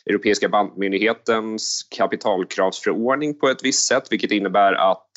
Europeiska 0.05 0.49
bankmyndighetens 0.49 1.87
kapitalkravsförordning 1.97 3.39
på 3.39 3.49
ett 3.49 3.63
visst 3.63 3.87
sätt 3.87 4.03
vilket 4.09 4.31
innebär 4.31 4.73
att 4.73 5.09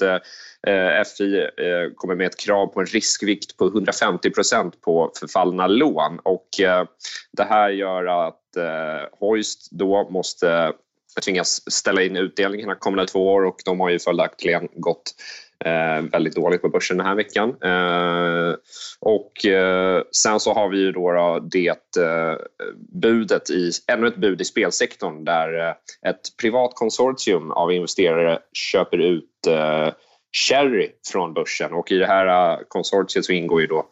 FI 1.16 1.48
kommer 1.96 2.14
med 2.14 2.26
ett 2.26 2.40
krav 2.40 2.66
på 2.66 2.80
en 2.80 2.86
riskvikt 2.86 3.56
på 3.56 3.70
150% 3.70 4.72
på 4.80 5.12
förfallna 5.20 5.66
lån. 5.66 6.18
Och 6.22 6.48
det 7.32 7.44
här 7.44 7.70
gör 7.70 8.26
att 8.26 8.40
Hoist 9.20 9.68
då 9.70 10.10
måste 10.10 10.72
tvingas 11.20 11.72
ställa 11.72 12.02
in 12.02 12.16
utdelningarna 12.16 12.74
kommande 12.74 13.06
två 13.06 13.32
år 13.32 13.44
och 13.44 13.56
de 13.64 13.80
har 13.80 13.90
ju 13.90 13.98
följaktligen 13.98 14.68
gått 14.72 15.14
eh, 15.64 16.02
väldigt 16.12 16.34
dåligt 16.34 16.62
på 16.62 16.68
börsen 16.68 16.96
den 16.96 17.06
här 17.06 17.14
veckan. 17.14 17.48
Eh, 17.48 18.54
och 19.00 19.46
eh, 19.46 20.02
sen 20.12 20.40
så 20.40 20.54
har 20.54 20.68
vi 20.68 20.78
ju 20.78 20.92
då, 20.92 21.12
då 21.12 21.40
det 21.52 21.96
eh, 21.96 22.36
budet 23.02 23.50
i, 23.50 23.70
ännu 23.92 24.06
ett 24.06 24.16
bud 24.16 24.40
i 24.40 24.44
spelsektorn 24.44 25.24
där 25.24 25.68
eh, 25.68 25.74
ett 26.10 26.36
privat 26.40 26.70
konsortium 26.74 27.50
av 27.50 27.72
investerare 27.72 28.38
köper 28.52 28.98
ut 28.98 29.46
eh, 29.46 29.92
Cherry 30.32 30.90
från 31.12 31.34
börsen 31.34 31.72
och 31.72 31.92
i 31.92 31.98
det 31.98 32.06
här 32.06 32.26
eh, 32.26 32.58
konsortiet 32.68 33.24
så 33.24 33.32
ingår 33.32 33.60
ju 33.60 33.66
då 33.66 33.86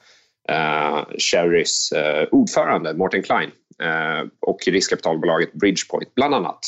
Eh, 0.50 1.04
Cherrys 1.19 1.92
eh, 1.92 2.28
ordförande 2.30 2.95
Morten 2.95 3.23
Klein 3.23 3.50
eh, 3.83 4.28
och 4.40 4.59
riskkapitalbolaget 4.66 5.52
Bridgepoint 5.52 6.14
bland 6.14 6.35
annat. 6.35 6.59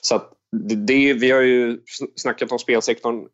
Så 0.00 0.22
det, 0.86 1.14
vi 1.14 1.30
har 1.30 1.40
ju 1.40 1.78
snackat 2.16 2.52
om 2.52 2.58
spelsektorn 2.58 3.28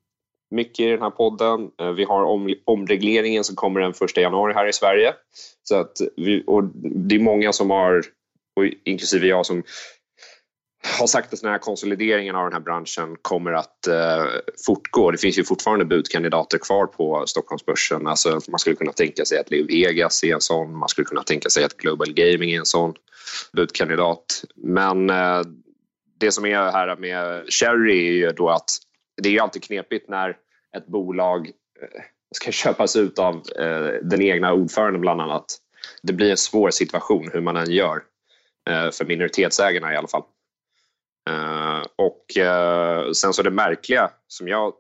mycket 0.51 0.81
i 0.81 0.91
den 0.91 1.03
här 1.03 1.11
podden. 1.11 1.71
Vi 1.97 2.05
har 2.05 2.25
om, 2.25 2.55
omregleringen 2.65 3.45
som 3.45 3.57
kommer 3.57 3.81
den 3.81 3.91
1 3.91 4.17
januari 4.17 4.53
här 4.55 4.67
i 4.67 4.73
Sverige. 4.73 5.15
Så 5.63 5.77
att 5.77 5.93
vi, 6.17 6.45
och 6.47 6.65
det 6.75 7.15
är 7.15 7.21
många 7.21 7.53
som 7.53 7.71
har, 7.71 8.03
inklusive 8.85 9.27
jag, 9.27 9.47
som 9.47 9.63
har 10.99 11.07
sagt 11.07 11.35
att 11.35 11.43
den 11.43 11.51
här 11.51 11.59
konsolideringen 11.59 12.37
av 12.37 12.45
den 12.45 12.53
här 12.53 12.61
branschen 12.61 13.17
kommer 13.23 13.53
att 13.53 13.87
eh, 13.87 14.25
fortgå. 14.67 15.11
Det 15.11 15.19
finns 15.19 15.39
ju 15.39 15.45
fortfarande 15.45 15.85
budkandidater 15.85 16.59
kvar 16.59 16.87
på 16.87 17.25
Stockholmsbörsen. 17.27 18.07
Alltså, 18.07 18.41
man 18.49 18.59
skulle 18.59 18.77
kunna 18.77 18.93
tänka 18.93 19.25
sig 19.25 19.39
att 19.39 19.53
Vegas 19.53 20.25
är 20.25 20.35
en 20.35 20.41
sån, 20.41 20.77
man 20.77 20.89
skulle 20.89 21.05
kunna 21.05 21.23
tänka 21.23 21.51
sig 21.51 21.65
att 21.65 21.77
Global 21.77 22.13
Gaming 22.13 22.51
är 22.51 22.59
en 22.59 22.67
sån 22.67 22.95
budkandidat. 23.53 24.45
Men 24.57 25.11
eh, 25.11 25.43
det 26.19 26.33
som 26.33 26.47
är 26.47 26.57
här 26.57 26.97
med 26.97 27.45
Cherry 27.49 28.09
är 28.09 28.13
ju 28.13 28.33
då 28.33 28.49
att 28.49 28.71
det 29.23 29.29
är 29.29 29.33
ju 29.33 29.39
alltid 29.39 29.63
knepigt 29.63 30.09
när 30.09 30.37
ett 30.77 30.87
bolag 30.87 31.47
eh, 31.47 32.03
ska 32.35 32.51
köpas 32.51 32.97
ut 32.97 33.19
av 33.19 33.35
eh, 33.35 33.93
den 34.03 34.23
egna 34.23 34.53
ordföranden 34.53 35.01
bland 35.01 35.21
annat. 35.21 35.45
Det 36.03 36.13
blir 36.13 36.31
en 36.31 36.37
svår 36.37 36.71
situation 36.71 37.31
hur 37.33 37.41
man 37.41 37.57
än 37.57 37.71
gör, 37.71 38.03
eh, 38.71 38.91
för 38.91 39.05
minoritetsägarna 39.05 39.93
i 39.93 39.97
alla 39.97 40.09
fall. 40.09 40.23
Eh, 41.31 41.83
och 41.97 42.37
eh, 42.37 43.13
sen 43.13 43.33
så 43.33 43.43
det 43.43 43.51
märkliga, 43.51 44.11
som 44.29 44.49
jag, 44.49 44.73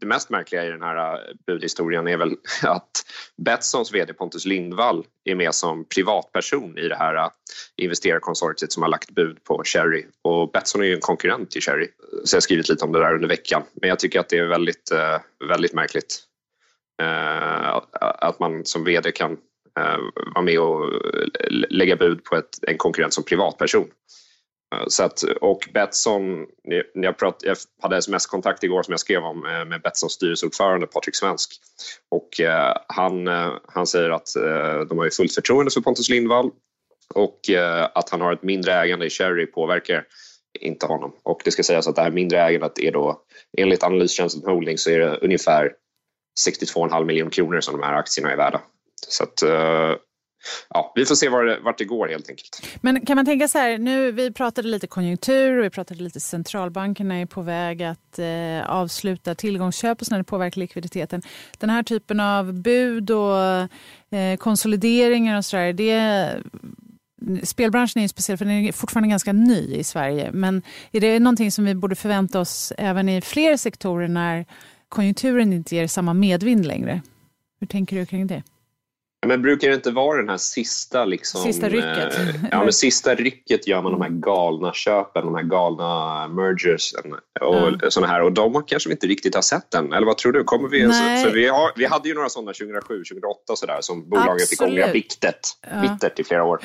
det 0.00 0.06
mest 0.06 0.30
märkliga 0.30 0.64
i 0.64 0.70
den 0.70 0.82
här 0.82 1.14
eh, 1.14 1.20
budhistorien 1.46 2.08
är 2.08 2.16
väl 2.16 2.36
att 2.62 2.90
Betssons 3.36 3.92
VD 3.92 4.12
Pontus 4.12 4.46
Lindvall 4.46 5.04
är 5.24 5.34
med 5.34 5.54
som 5.54 5.84
privatperson 5.84 6.78
i 6.78 6.88
det 6.88 6.96
här 6.96 7.30
investerarkonsortiet 7.76 8.72
som 8.72 8.82
har 8.82 8.90
lagt 8.90 9.10
bud 9.10 9.44
på 9.44 9.62
Cherry. 9.64 10.06
Och 10.22 10.50
Betsson 10.52 10.82
är 10.82 10.86
ju 10.86 10.94
en 10.94 11.00
konkurrent 11.00 11.50
till 11.50 11.62
Cherry, 11.62 11.88
så 12.24 12.34
jag 12.34 12.36
har 12.36 12.40
skrivit 12.40 12.68
lite 12.68 12.84
om 12.84 12.92
det 12.92 12.98
där 12.98 13.14
under 13.14 13.28
veckan. 13.28 13.62
Men 13.80 13.88
jag 13.88 13.98
tycker 13.98 14.20
att 14.20 14.28
det 14.28 14.38
är 14.38 14.46
väldigt, 14.46 14.92
väldigt 15.48 15.72
märkligt 15.72 16.20
att 18.20 18.40
man 18.40 18.64
som 18.64 18.84
VD 18.84 19.12
kan 19.12 19.36
vara 20.34 20.42
med 20.42 20.58
och 20.60 20.90
lägga 21.50 21.96
bud 21.96 22.24
på 22.24 22.42
en 22.62 22.78
konkurrent 22.78 23.14
som 23.14 23.24
privatperson. 23.24 23.88
Eh, 24.74 24.84
så 24.88 25.02
att, 25.02 25.22
och 25.22 25.68
Betsson, 25.74 26.46
jag, 26.94 27.18
prat, 27.18 27.40
jag 27.44 27.56
hade 27.82 27.96
sms-kontakt 27.96 28.64
igår 28.64 28.82
som 28.82 28.92
jag 28.92 29.00
skrev 29.00 29.22
om 29.22 29.46
eh, 29.46 29.64
med 29.64 29.82
Betssons 29.82 30.12
styrelseordförande 30.12 30.86
Patrik 30.86 31.16
Svensk. 31.16 31.52
Och 32.08 32.40
eh, 32.40 32.76
han, 32.88 33.28
eh, 33.28 33.52
han 33.68 33.86
säger 33.86 34.10
att 34.10 34.36
eh, 34.36 34.80
de 34.88 34.98
har 34.98 35.10
fullt 35.10 35.34
förtroende 35.34 35.70
för 35.70 35.80
Pontus 35.80 36.08
Lindvall 36.08 36.50
och 37.14 37.50
eh, 37.50 37.88
att 37.94 38.10
han 38.10 38.20
har 38.20 38.32
ett 38.32 38.42
mindre 38.42 38.72
ägande 38.72 39.06
i 39.06 39.10
Cherry 39.10 39.46
påverkar 39.46 40.04
inte 40.60 40.86
honom. 40.86 41.12
Och 41.22 41.40
det 41.44 41.50
ska 41.50 41.62
sägas 41.62 41.88
att 41.88 41.96
det 41.96 42.02
här 42.02 42.10
mindre 42.10 42.40
ägandet 42.40 42.78
är 42.78 42.92
då 42.92 43.22
enligt 43.58 43.82
analystjänsten 43.82 44.50
Holding 44.50 44.78
så 44.78 44.90
är 44.90 44.98
det 44.98 45.16
ungefär 45.16 45.72
62,5 46.48 47.04
miljoner 47.04 47.30
kronor 47.30 47.60
som 47.60 47.80
de 47.80 47.86
här 47.86 47.94
aktierna 47.94 48.32
är 48.32 48.36
värda. 48.36 48.60
Så 49.08 49.24
att, 49.24 49.42
ja, 50.70 50.92
vi 50.94 51.04
får 51.04 51.14
se 51.14 51.28
var 51.28 51.44
det, 51.44 51.58
vart 51.60 51.78
det 51.78 51.84
går 51.84 52.08
helt 52.08 52.28
enkelt. 52.30 52.62
Men 52.80 53.06
kan 53.06 53.16
man 53.16 53.24
tänka 53.24 53.48
så 53.48 53.58
här, 53.58 53.78
nu 53.78 54.12
vi 54.12 54.32
pratade 54.32 54.68
lite 54.68 54.86
konjunktur 54.86 55.58
och 55.58 55.64
vi 55.64 55.70
pratade 55.70 56.02
lite 56.02 56.20
centralbankerna 56.20 57.14
är 57.14 57.26
på 57.26 57.42
väg 57.42 57.82
att 57.82 58.18
eh, 58.18 58.70
avsluta 58.70 59.34
tillgångsköp 59.34 60.00
och 60.00 60.06
sådär, 60.06 60.18
det 60.18 60.24
påverkar 60.24 60.60
likviditeten. 60.60 61.22
Den 61.58 61.70
här 61.70 61.82
typen 61.82 62.20
av 62.20 62.52
bud 62.52 63.10
och 63.10 63.38
eh, 64.18 64.36
konsolideringar 64.38 65.38
och 65.38 65.44
sådär, 65.44 65.72
det 65.72 66.42
Spelbranschen 67.42 68.00
är 68.00 68.04
ju 68.04 68.08
speciell 68.08 68.38
för 68.38 68.44
den 68.44 68.54
är 68.54 68.72
fortfarande 68.72 69.08
ganska 69.08 69.32
ny 69.32 69.74
i 69.74 69.84
Sverige. 69.84 70.30
Men 70.32 70.62
är 70.92 71.00
det 71.00 71.18
någonting 71.18 71.52
som 71.52 71.64
vi 71.64 71.74
borde 71.74 71.94
förvänta 71.94 72.40
oss 72.40 72.72
även 72.78 73.08
i 73.08 73.20
fler 73.20 73.56
sektorer 73.56 74.08
när 74.08 74.46
konjunkturen 74.88 75.52
inte 75.52 75.76
ger 75.76 75.86
samma 75.86 76.14
medvind 76.14 76.66
längre? 76.66 77.02
Hur 77.60 77.66
tänker 77.66 77.96
du 77.96 78.06
kring 78.06 78.26
det? 78.26 78.42
Men 79.26 79.42
brukar 79.42 79.68
det 79.68 79.74
inte 79.74 79.90
vara 79.90 80.18
den 80.18 80.28
här 80.28 80.36
sista... 80.36 81.04
Liksom, 81.04 81.42
sista 81.42 81.68
rycket? 81.68 82.18
Eh, 82.18 82.34
ja, 82.50 82.64
men 82.64 82.72
sista 82.72 83.14
rycket 83.14 83.66
gör 83.66 83.82
man 83.82 83.92
de 83.92 84.00
här 84.00 84.10
galna 84.10 84.72
köpen, 84.72 85.24
de 85.24 85.34
här 85.34 85.42
galna 85.42 86.28
mergers 86.28 86.94
och 87.40 87.68
mm. 87.68 87.80
såna 87.88 88.06
här. 88.06 88.22
Och 88.22 88.32
de 88.32 88.62
kanske 88.66 88.88
vi 88.88 88.92
inte 88.92 89.06
riktigt 89.06 89.34
har 89.34 89.42
sett 89.42 89.74
än. 89.74 89.92
Eller 89.92 90.06
vad 90.06 90.18
tror 90.18 90.32
du? 90.32 90.44
Kommer 90.44 90.68
vi, 90.68 90.80
för 91.24 91.30
vi, 91.30 91.48
har, 91.48 91.72
vi 91.76 91.86
hade 91.86 92.08
ju 92.08 92.14
några 92.14 92.28
sådana 92.28 92.52
2007, 92.52 93.04
2008 93.04 93.56
så 93.56 93.66
där, 93.66 93.78
som 93.80 94.08
bolagen 94.08 94.46
fick 94.50 94.62
ångra 94.62 94.88
bittert, 94.92 95.40
bittert 95.82 96.18
i 96.18 96.24
flera 96.24 96.44
år. 96.44 96.60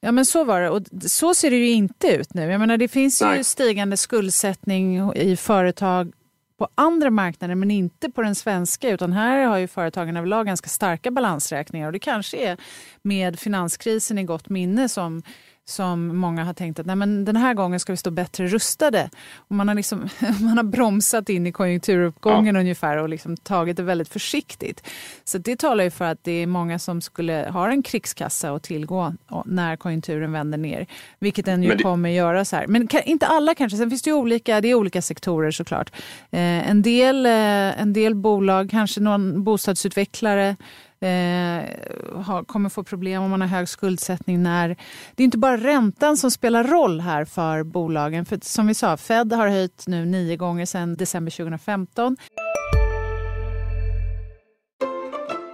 Ja 0.00 0.12
men 0.12 0.26
så 0.26 0.44
var 0.44 0.60
det 0.60 0.70
och 0.70 0.82
så 1.06 1.34
ser 1.34 1.50
det 1.50 1.56
ju 1.56 1.70
inte 1.70 2.08
ut 2.08 2.34
nu. 2.34 2.42
Jag 2.42 2.60
menar, 2.60 2.76
det 2.76 2.88
finns 2.88 3.22
ju 3.22 3.44
stigande 3.44 3.96
skuldsättning 3.96 5.12
i 5.16 5.36
företag 5.36 6.12
på 6.60 6.68
andra 6.74 7.10
marknader 7.10 7.54
men 7.54 7.70
inte 7.70 8.10
på 8.10 8.22
den 8.22 8.34
svenska. 8.34 8.90
Utan 8.90 9.12
här 9.12 9.44
har 9.44 9.58
ju 9.58 9.68
företagen 9.68 10.16
överlag 10.16 10.46
ganska 10.46 10.68
starka 10.68 11.10
balansräkningar 11.10 11.86
och 11.86 11.92
det 11.92 11.98
kanske 11.98 12.36
är 12.36 12.56
med 13.02 13.38
finanskrisen 13.38 14.18
i 14.18 14.24
gott 14.24 14.48
minne 14.48 14.88
som 14.88 15.22
som 15.64 16.16
många 16.16 16.44
har 16.44 16.54
tänkt 16.54 16.78
att 16.78 16.86
Nej, 16.86 16.96
men 16.96 17.24
den 17.24 17.36
här 17.36 17.54
gången 17.54 17.80
ska 17.80 17.92
vi 17.92 17.96
stå 17.96 18.10
bättre 18.10 18.46
rustade. 18.46 19.10
Och 19.36 19.54
man, 19.54 19.68
har 19.68 19.74
liksom, 19.74 20.08
man 20.40 20.56
har 20.56 20.64
bromsat 20.64 21.28
in 21.28 21.46
i 21.46 21.52
konjunkturuppgången 21.52 22.54
ja. 22.54 22.60
ungefär 22.60 22.96
och 22.96 23.08
liksom 23.08 23.36
tagit 23.36 23.76
det 23.76 23.82
väldigt 23.82 24.08
försiktigt. 24.08 24.86
Så 25.24 25.38
det 25.38 25.56
talar 25.56 25.84
ju 25.84 25.90
för 25.90 26.04
att 26.04 26.24
det 26.24 26.32
är 26.32 26.46
många 26.46 26.78
som 26.78 27.00
skulle 27.00 27.50
ha 27.52 27.70
en 27.70 27.82
krigskassa 27.82 28.50
att 28.50 28.62
tillgå 28.62 29.14
när 29.46 29.76
konjunkturen 29.76 30.32
vänder 30.32 30.58
ner. 30.58 30.86
Vilket 31.18 31.44
den 31.44 31.62
ju 31.62 31.74
det... 31.74 31.82
kommer 31.82 32.08
göra 32.08 32.44
så 32.44 32.56
här. 32.56 32.66
Men 32.66 32.88
inte 33.04 33.26
alla 33.26 33.54
kanske. 33.54 33.78
Sen 33.78 33.90
finns 33.90 34.02
det 34.02 34.10
ju 34.10 34.16
olika, 34.16 34.60
det 34.60 34.68
är 34.68 34.74
olika 34.74 35.02
sektorer 35.02 35.50
såklart. 35.50 35.90
Eh, 36.30 36.70
en, 36.70 36.82
del, 36.82 37.26
eh, 37.26 37.80
en 37.80 37.92
del 37.92 38.14
bolag, 38.14 38.70
kanske 38.70 39.00
någon 39.00 39.44
bostadsutvecklare 39.44 40.56
eh, 41.00 42.42
kommer 42.46 42.68
få 42.68 42.84
problem 42.84 43.22
om 43.22 43.30
man 43.30 43.40
har 43.40 43.48
hög 43.48 43.68
skuldsättning 43.68 44.42
när... 44.42 44.68
Det 45.14 45.22
är 45.22 45.24
inte 45.24 45.38
bara 45.38 45.56
räntan 45.56 46.16
som 46.16 46.30
spelar 46.30 46.64
roll 46.64 47.00
här 47.00 47.24
för 47.24 47.62
bolagen. 47.62 48.24
För 48.24 48.38
som 48.42 48.66
vi 48.66 48.74
sa, 48.74 48.96
Fed 48.96 49.32
har 49.32 49.48
höjt 49.48 49.84
nu 49.86 50.04
nio 50.04 50.36
gånger 50.36 50.66
sedan 50.66 50.96
december 50.96 51.30
2015. 51.30 52.16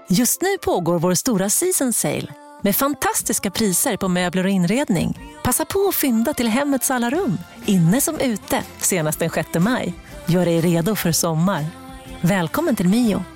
Just 0.08 0.42
nu 0.42 0.58
pågår 0.64 0.98
vår 0.98 1.14
stora 1.14 1.50
season 1.50 1.92
sale 1.92 2.34
med 2.62 2.76
fantastiska 2.76 3.50
priser 3.50 3.96
på 3.96 4.08
möbler 4.08 4.44
och 4.44 4.50
inredning. 4.50 5.18
Passa 5.44 5.64
på 5.64 5.86
att 5.88 5.94
fynda 5.94 6.34
till 6.34 6.48
hemmets 6.48 6.90
alla 6.90 7.10
rum, 7.10 7.38
inne 7.66 8.00
som 8.00 8.20
ute, 8.20 8.62
senast 8.78 9.18
den 9.18 9.30
6 9.30 9.48
maj. 9.58 9.94
Gör 10.26 10.44
dig 10.44 10.60
redo 10.60 10.96
för 10.96 11.12
sommar. 11.12 11.64
Välkommen 12.20 12.76
till 12.76 12.88
Mio. 12.88 13.35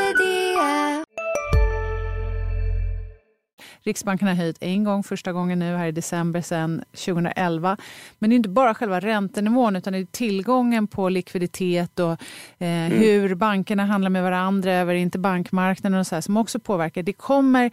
Riksbanken 3.83 4.27
har 4.27 4.35
höjt 4.35 4.57
en 4.59 4.83
gång, 4.83 5.03
första 5.03 5.33
gången 5.33 5.59
nu 5.59 5.75
här 5.75 5.87
i 5.87 5.91
december 5.91 6.41
sedan 6.41 6.83
2011. 6.91 7.77
Men 8.19 8.29
det 8.29 8.33
är 8.33 8.37
inte 8.37 8.49
bara 8.49 8.73
själva 8.73 8.99
räntenivån 8.99 9.75
utan 9.75 9.93
det 9.93 9.99
är 9.99 10.05
tillgången 10.05 10.87
på 10.87 11.09
likviditet 11.09 11.99
och 11.99 12.11
eh, 12.11 12.17
mm. 12.59 12.91
hur 12.91 13.35
bankerna 13.35 13.85
handlar 13.85 14.09
med 14.09 14.23
varandra 14.23 14.73
över 14.73 14.93
interbankmarknaden 14.93 15.99
och 15.99 16.07
så 16.07 16.15
här, 16.15 16.21
som 16.21 16.37
också 16.37 16.59
påverkar. 16.59 17.03
Det 17.03 17.13
kommer 17.13 17.71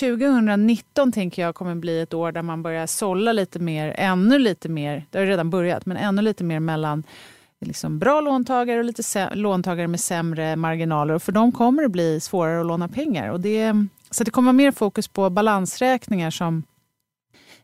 2019 0.00 1.12
tänker 1.12 1.42
jag 1.42 1.54
kommer 1.54 1.74
bli 1.74 2.00
ett 2.00 2.14
år 2.14 2.32
där 2.32 2.42
man 2.42 2.62
börjar 2.62 2.86
sålla 2.86 3.32
lite 3.32 3.58
mer, 3.58 3.94
ännu 3.98 4.38
lite 4.38 4.68
mer, 4.68 5.06
det 5.10 5.18
har 5.18 5.26
redan 5.26 5.50
börjat, 5.50 5.86
men 5.86 5.96
ännu 5.96 6.22
lite 6.22 6.44
mer 6.44 6.60
mellan 6.60 7.04
liksom 7.60 7.98
bra 7.98 8.20
låntagare 8.20 8.78
och 8.78 8.84
lite 8.84 9.30
låntagare 9.34 9.88
med 9.88 10.00
sämre 10.00 10.56
marginaler. 10.56 11.14
Och 11.14 11.22
för 11.22 11.32
dem 11.32 11.52
kommer 11.52 11.82
det 11.82 11.88
bli 11.88 12.20
svårare 12.20 12.60
att 12.60 12.66
låna 12.66 12.88
pengar. 12.88 13.28
Och 13.28 13.40
det, 13.40 13.86
så 14.10 14.24
det 14.24 14.30
kommer 14.30 14.46
vara 14.46 14.56
mer 14.56 14.70
fokus 14.70 15.08
på 15.08 15.30
balansräkningar 15.30 16.30
som 16.30 16.62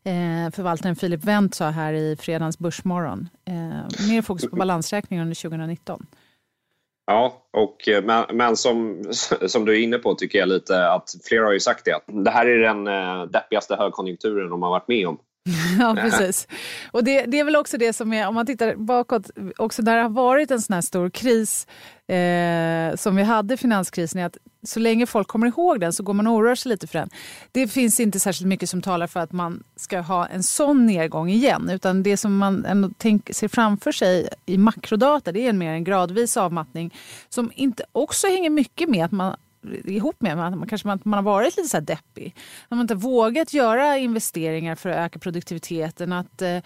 eh, 0.04 0.50
förvaltaren 0.54 0.96
Filip 0.96 1.24
Wendt 1.24 1.54
sa 1.54 1.70
här 1.70 1.92
i 1.92 2.16
fredagens 2.16 2.58
Börsmorgon. 2.58 3.28
Eh, 3.44 4.08
mer 4.08 4.22
fokus 4.22 4.50
på 4.50 4.56
balansräkningar 4.56 5.22
under 5.22 5.34
2019. 5.34 6.06
Ja, 7.06 7.42
och, 7.52 7.88
eh, 7.88 8.04
men, 8.04 8.24
men 8.32 8.56
som, 8.56 9.04
som 9.46 9.64
du 9.64 9.72
är 9.72 9.80
inne 9.80 9.98
på 9.98 10.14
tycker 10.14 10.38
jag 10.38 10.48
lite 10.48 10.90
att 10.90 11.14
flera 11.24 11.44
har 11.44 11.52
ju 11.52 11.60
sagt 11.60 11.84
det 11.84 11.92
att 11.92 12.04
det 12.06 12.30
här 12.30 12.46
är 12.46 12.58
den 12.58 12.86
eh, 12.86 13.22
deppigaste 13.22 13.76
högkonjunkturen 13.76 14.50
de 14.50 14.62
har 14.62 14.70
varit 14.70 14.88
med 14.88 15.08
om. 15.08 15.18
ja, 15.80 15.94
precis. 15.94 16.48
Och 16.90 17.04
det, 17.04 17.26
det, 17.26 17.38
är 17.38 17.44
väl 17.44 17.56
också 17.56 17.78
det 17.78 17.92
som 17.92 18.12
är, 18.12 18.28
om 18.28 18.34
man 18.34 18.46
tittar 18.46 18.74
bakåt, 18.74 19.30
också 19.56 19.82
där 19.82 19.96
det 19.96 20.02
har 20.02 20.10
varit 20.10 20.50
en 20.50 20.60
sån 20.60 20.74
här 20.74 20.80
stor 20.80 21.10
kris 21.10 21.66
eh, 22.08 22.96
som 22.96 23.16
vi 23.16 23.22
hade 23.22 23.56
finanskrisen, 23.56 24.20
är 24.20 24.26
att 24.26 24.36
så 24.62 24.80
länge 24.80 25.06
folk 25.06 25.28
kommer 25.28 25.46
ihåg 25.46 25.80
den 25.80 25.92
så 25.92 26.02
går 26.02 26.14
man 26.14 26.26
och 26.26 26.34
oroar 26.34 26.54
sig 26.54 26.70
lite 26.70 26.86
för 26.86 26.98
den. 26.98 27.10
Det 27.52 27.68
finns 27.68 28.00
inte 28.00 28.20
särskilt 28.20 28.48
mycket 28.48 28.70
som 28.70 28.82
talar 28.82 29.06
för 29.06 29.20
att 29.20 29.32
man 29.32 29.62
ska 29.76 30.00
ha 30.00 30.26
en 30.26 30.42
sån 30.42 30.86
nedgång 30.86 31.30
igen, 31.30 31.70
utan 31.70 32.02
det 32.02 32.16
som 32.16 32.36
man 32.36 32.64
ändå 32.64 32.90
tänk, 32.98 33.34
ser 33.34 33.48
framför 33.48 33.92
sig 33.92 34.28
i 34.46 34.58
makrodata, 34.58 35.32
det 35.32 35.40
är 35.40 35.50
en 35.50 35.58
mer 35.58 35.72
en 35.72 35.84
gradvis 35.84 36.36
avmattning 36.36 36.94
som 37.28 37.52
inte 37.54 37.84
också 37.92 38.26
hänger 38.26 38.50
mycket 38.50 38.88
med 38.88 39.04
att 39.04 39.12
man 39.12 39.36
ihop 39.84 40.20
med 40.20 40.32
att 40.32 40.58
man, 40.58 40.68
kanske 40.68 40.88
man, 40.88 41.00
man 41.04 41.16
har 41.16 41.32
varit 41.32 41.56
lite 41.56 41.68
så 41.68 41.76
här 41.76 41.84
deppig. 41.84 42.36
Man 42.68 42.78
har 42.78 42.84
inte 42.84 42.94
vågat 42.94 43.54
göra 43.54 43.98
investeringar 43.98 44.74
för 44.74 44.88
att 44.90 44.96
öka 44.96 45.18
produktiviteten. 45.18 46.12
Att, 46.12 46.42
eh, 46.42 46.56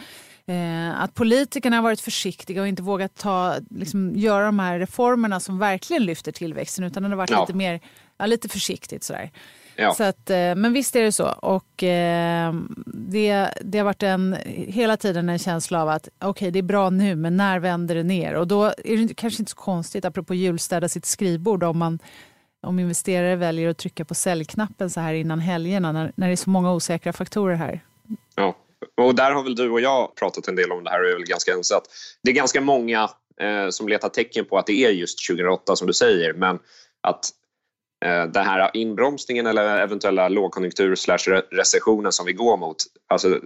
eh, 0.47 1.03
att 1.03 1.15
politikerna 1.15 1.77
har 1.77 1.83
varit 1.83 2.01
försiktiga 2.01 2.61
och 2.61 2.69
inte 2.69 2.83
vågat 2.83 3.15
ta, 3.15 3.57
liksom, 3.71 4.17
göra 4.17 4.45
de 4.45 4.59
här 4.59 4.79
reformerna 4.79 5.41
som 5.41 5.59
verkligen 5.59 6.05
lyfter 6.05 6.33
tillväxten 6.33 6.85
utan 6.85 7.03
det 7.03 7.09
har 7.09 7.17
varit 7.17 7.31
ja. 7.31 7.41
lite 7.41 7.55
mer 7.55 7.81
ja, 8.19 8.27
lite 8.27 8.49
försiktigt. 8.49 9.05
Sådär. 9.05 9.31
Ja. 9.77 9.95
Så 9.95 10.05
att, 10.05 10.31
eh, 10.31 10.55
men 10.55 10.73
visst 10.73 10.97
är 10.97 11.03
det 11.03 11.13
så. 11.13 11.27
Och 11.27 11.83
eh, 11.83 12.55
det, 12.87 13.49
det 13.61 13.79
har 13.79 13.85
varit 13.85 14.03
en, 14.03 14.37
hela 14.47 14.97
tiden 14.97 15.29
en 15.29 15.39
känsla 15.39 15.83
av 15.83 15.89
att 15.89 16.09
okay, 16.21 16.51
det 16.51 16.59
är 16.59 16.63
bra 16.63 16.91
nu, 16.91 17.17
men 17.17 17.37
när 17.37 17.59
vänder 17.59 17.95
det 17.95 18.03
ner? 18.03 18.35
Och 18.35 18.49
då 18.49 18.65
är 18.65 19.09
det 19.09 19.15
kanske 19.15 19.43
inte 19.43 19.51
så 19.51 19.57
konstigt, 19.57 20.05
apropå 20.05 20.35
julstäda 20.35 20.89
sitt 20.89 21.07
skrivbord, 21.07 21.63
om 21.63 21.79
man 21.79 21.99
om 22.63 22.79
investerare 22.79 23.37
väljer 23.37 23.69
att 23.69 23.79
trycka 23.79 24.05
på 24.05 24.15
säljknappen 24.15 24.91
så 24.91 25.01
här 25.01 25.15
innan 25.15 25.39
helgerna 25.39 25.93
när, 25.93 26.13
när 26.17 26.27
det 26.27 26.35
är 26.35 26.37
så 26.37 26.51
många 26.51 26.73
osäkra 26.73 27.13
faktorer 27.13 27.55
här. 27.55 27.81
Ja, 28.35 28.57
och 28.97 29.15
där 29.15 29.33
har 29.33 29.43
väl 29.43 29.55
du 29.55 29.71
och 29.71 29.81
jag 29.81 30.15
pratat 30.15 30.49
en 30.49 30.57
del 30.57 30.73
om 30.73 30.85
det 30.85 30.91
här 30.91 31.03
och 31.03 31.09
är 31.09 31.15
väl 31.15 31.25
ganska 31.25 31.53
ense 31.53 31.77
att 31.77 31.85
det 32.23 32.31
är 32.31 32.35
ganska 32.35 32.61
många 32.61 33.11
eh, 33.41 33.69
som 33.71 33.89
letar 33.89 34.09
tecken 34.09 34.45
på 34.45 34.59
att 34.59 34.67
det 34.67 34.85
är 34.85 34.91
just 34.91 35.27
2008 35.29 35.77
som 35.77 35.87
du 35.87 35.93
säger 35.93 36.33
men 36.33 36.59
att 37.01 37.25
eh, 38.05 38.25
den 38.25 38.45
här 38.45 38.71
inbromsningen 38.75 39.47
eller 39.47 39.81
eventuella 39.81 40.29
lågkonjunktur 40.29 40.95
slash 40.95 41.43
recessionen 41.51 42.13
som 42.13 42.27
vi 42.27 42.33
går 42.33 42.57
mot, 42.57 42.77
alltså 43.07 43.41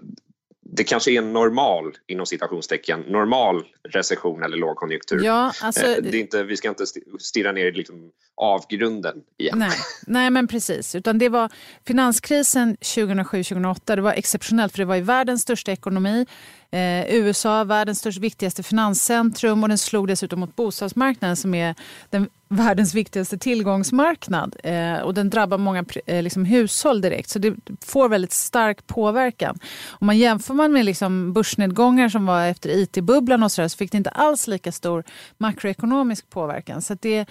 det 0.77 0.85
kanske 0.85 1.11
är 1.11 1.19
en 1.19 1.33
normal, 1.33 1.97
inom 2.07 2.27
citationstecken, 2.27 3.01
normal 3.01 3.65
recession 3.89 4.43
eller 4.43 4.57
lågkonjunktur. 4.57 5.25
Ja, 5.25 5.53
alltså, 5.63 5.87
eh, 5.87 6.03
det 6.03 6.17
är 6.17 6.21
inte, 6.21 6.43
vi 6.43 6.57
ska 6.57 6.69
inte 6.69 6.87
stirra 7.21 7.53
ner 7.53 7.67
i 7.67 7.73
liksom 7.73 8.11
avgrunden 8.37 9.17
igen. 9.39 9.59
Nej, 9.59 9.79
nej, 10.07 10.31
men 10.31 10.47
precis. 10.49 10.95
Utan 10.95 11.19
det 11.19 11.29
var 11.29 11.51
finanskrisen 11.87 12.77
2007-2008, 12.77 13.97
det 13.97 14.03
var 14.03 14.13
exceptionellt 14.13 14.73
för 14.73 14.79
det 14.79 14.85
var 14.85 14.97
i 14.97 15.01
världens 15.01 15.43
största 15.43 15.73
ekonomi. 15.73 16.27
Eh, 16.71 17.15
USA, 17.15 17.65
världens 17.65 17.99
största, 17.99 18.21
viktigaste 18.21 18.63
finanscentrum 18.63 19.63
och 19.63 19.69
den 19.69 19.79
slog 19.79 20.09
dessutom 20.09 20.41
mot 20.41 20.57
bostadsmarknaden 20.57 21.37
som 21.37 21.55
är 21.55 21.75
den 22.11 22.29
världens 22.49 22.95
viktigaste 22.95 23.39
tillgångsmarknad. 23.39 24.57
Eh, 24.65 24.99
och 24.99 25.15
den 25.15 25.31
drabbar 25.31 25.59
många 25.59 25.85
eh, 26.07 26.23
liksom, 26.23 26.45
hushåll 26.45 27.01
direkt, 27.01 27.29
så 27.29 27.39
det 27.39 27.55
får 27.85 28.09
väldigt 28.09 28.33
stark 28.33 28.87
påverkan. 28.87 29.59
Om 29.89 30.07
man 30.07 30.19
jämför 30.19 30.55
man 30.55 30.73
med 30.73 30.85
liksom, 30.85 31.33
börsnedgångar 31.33 32.09
som 32.09 32.27
var 32.27 32.47
efter 32.47 32.71
it-bubblan 32.71 33.43
och 33.43 33.53
så, 33.53 33.63
där, 33.63 33.69
så 33.69 33.77
fick 33.77 33.93
det 33.93 33.99
inte 33.99 34.11
alls 34.11 34.47
lika 34.47 34.73
stor 34.73 35.05
makroekonomisk 35.39 36.31
påverkan. 36.31 36.83
Så 36.83 36.97
det, 37.01 37.27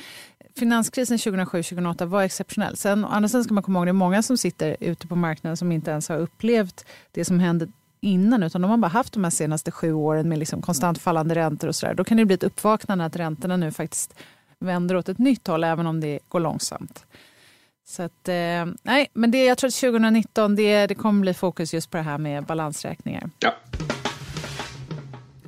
finanskrisen 0.57 1.17
2007-2008 1.17 2.05
var 2.05 2.23
exceptionell. 2.23 2.77
Sen, 2.77 3.05
andra 3.05 3.29
sidan 3.29 3.43
ska 3.43 3.53
man 3.53 3.63
komma 3.63 3.79
ihåg 3.79 3.83
att 3.83 3.87
det 3.87 3.91
är 3.91 3.93
många 3.93 4.21
som 4.21 4.37
sitter 4.37 4.77
ute 4.79 5.07
på 5.07 5.15
marknaden 5.15 5.57
som 5.57 5.71
inte 5.71 5.91
ens 5.91 6.09
har 6.09 6.17
upplevt 6.17 6.85
det 7.11 7.25
som 7.25 7.39
hände 7.39 7.67
innan 8.01 8.43
utan 8.43 8.61
de 8.61 8.71
har 8.71 8.77
bara 8.77 8.87
haft 8.87 9.13
de 9.13 9.23
här 9.23 9.31
senaste 9.31 9.71
sju 9.71 9.93
åren 9.93 10.29
med 10.29 10.39
liksom 10.39 10.61
konstant 10.61 10.97
fallande 10.97 11.35
räntor 11.35 11.67
och 11.67 11.75
sådär. 11.75 11.93
Då 11.93 12.03
kan 12.03 12.17
det 12.17 12.25
bli 12.25 12.33
ett 12.33 12.43
uppvaknande 12.43 13.05
att 13.05 13.15
räntorna 13.15 13.57
nu 13.57 13.71
faktiskt 13.71 14.15
vänder 14.59 14.95
åt 14.95 15.09
ett 15.09 15.17
nytt 15.17 15.47
håll 15.47 15.63
även 15.63 15.87
om 15.87 15.99
det 15.99 16.19
går 16.27 16.39
långsamt. 16.39 17.05
Så 17.85 18.03
att, 18.03 18.27
eh, 18.27 18.65
nej, 18.83 19.09
men 19.13 19.31
det, 19.31 19.45
jag 19.45 19.57
tror 19.57 19.67
att 19.67 19.73
2019 19.73 20.55
det, 20.55 20.87
det 20.87 20.95
kommer 20.95 21.21
bli 21.21 21.33
fokus 21.33 21.73
just 21.73 21.89
på 21.89 21.97
det 21.97 22.03
här 22.03 22.17
med 22.17 22.45
balansräkningar. 22.45 23.29
Ja. 23.39 23.53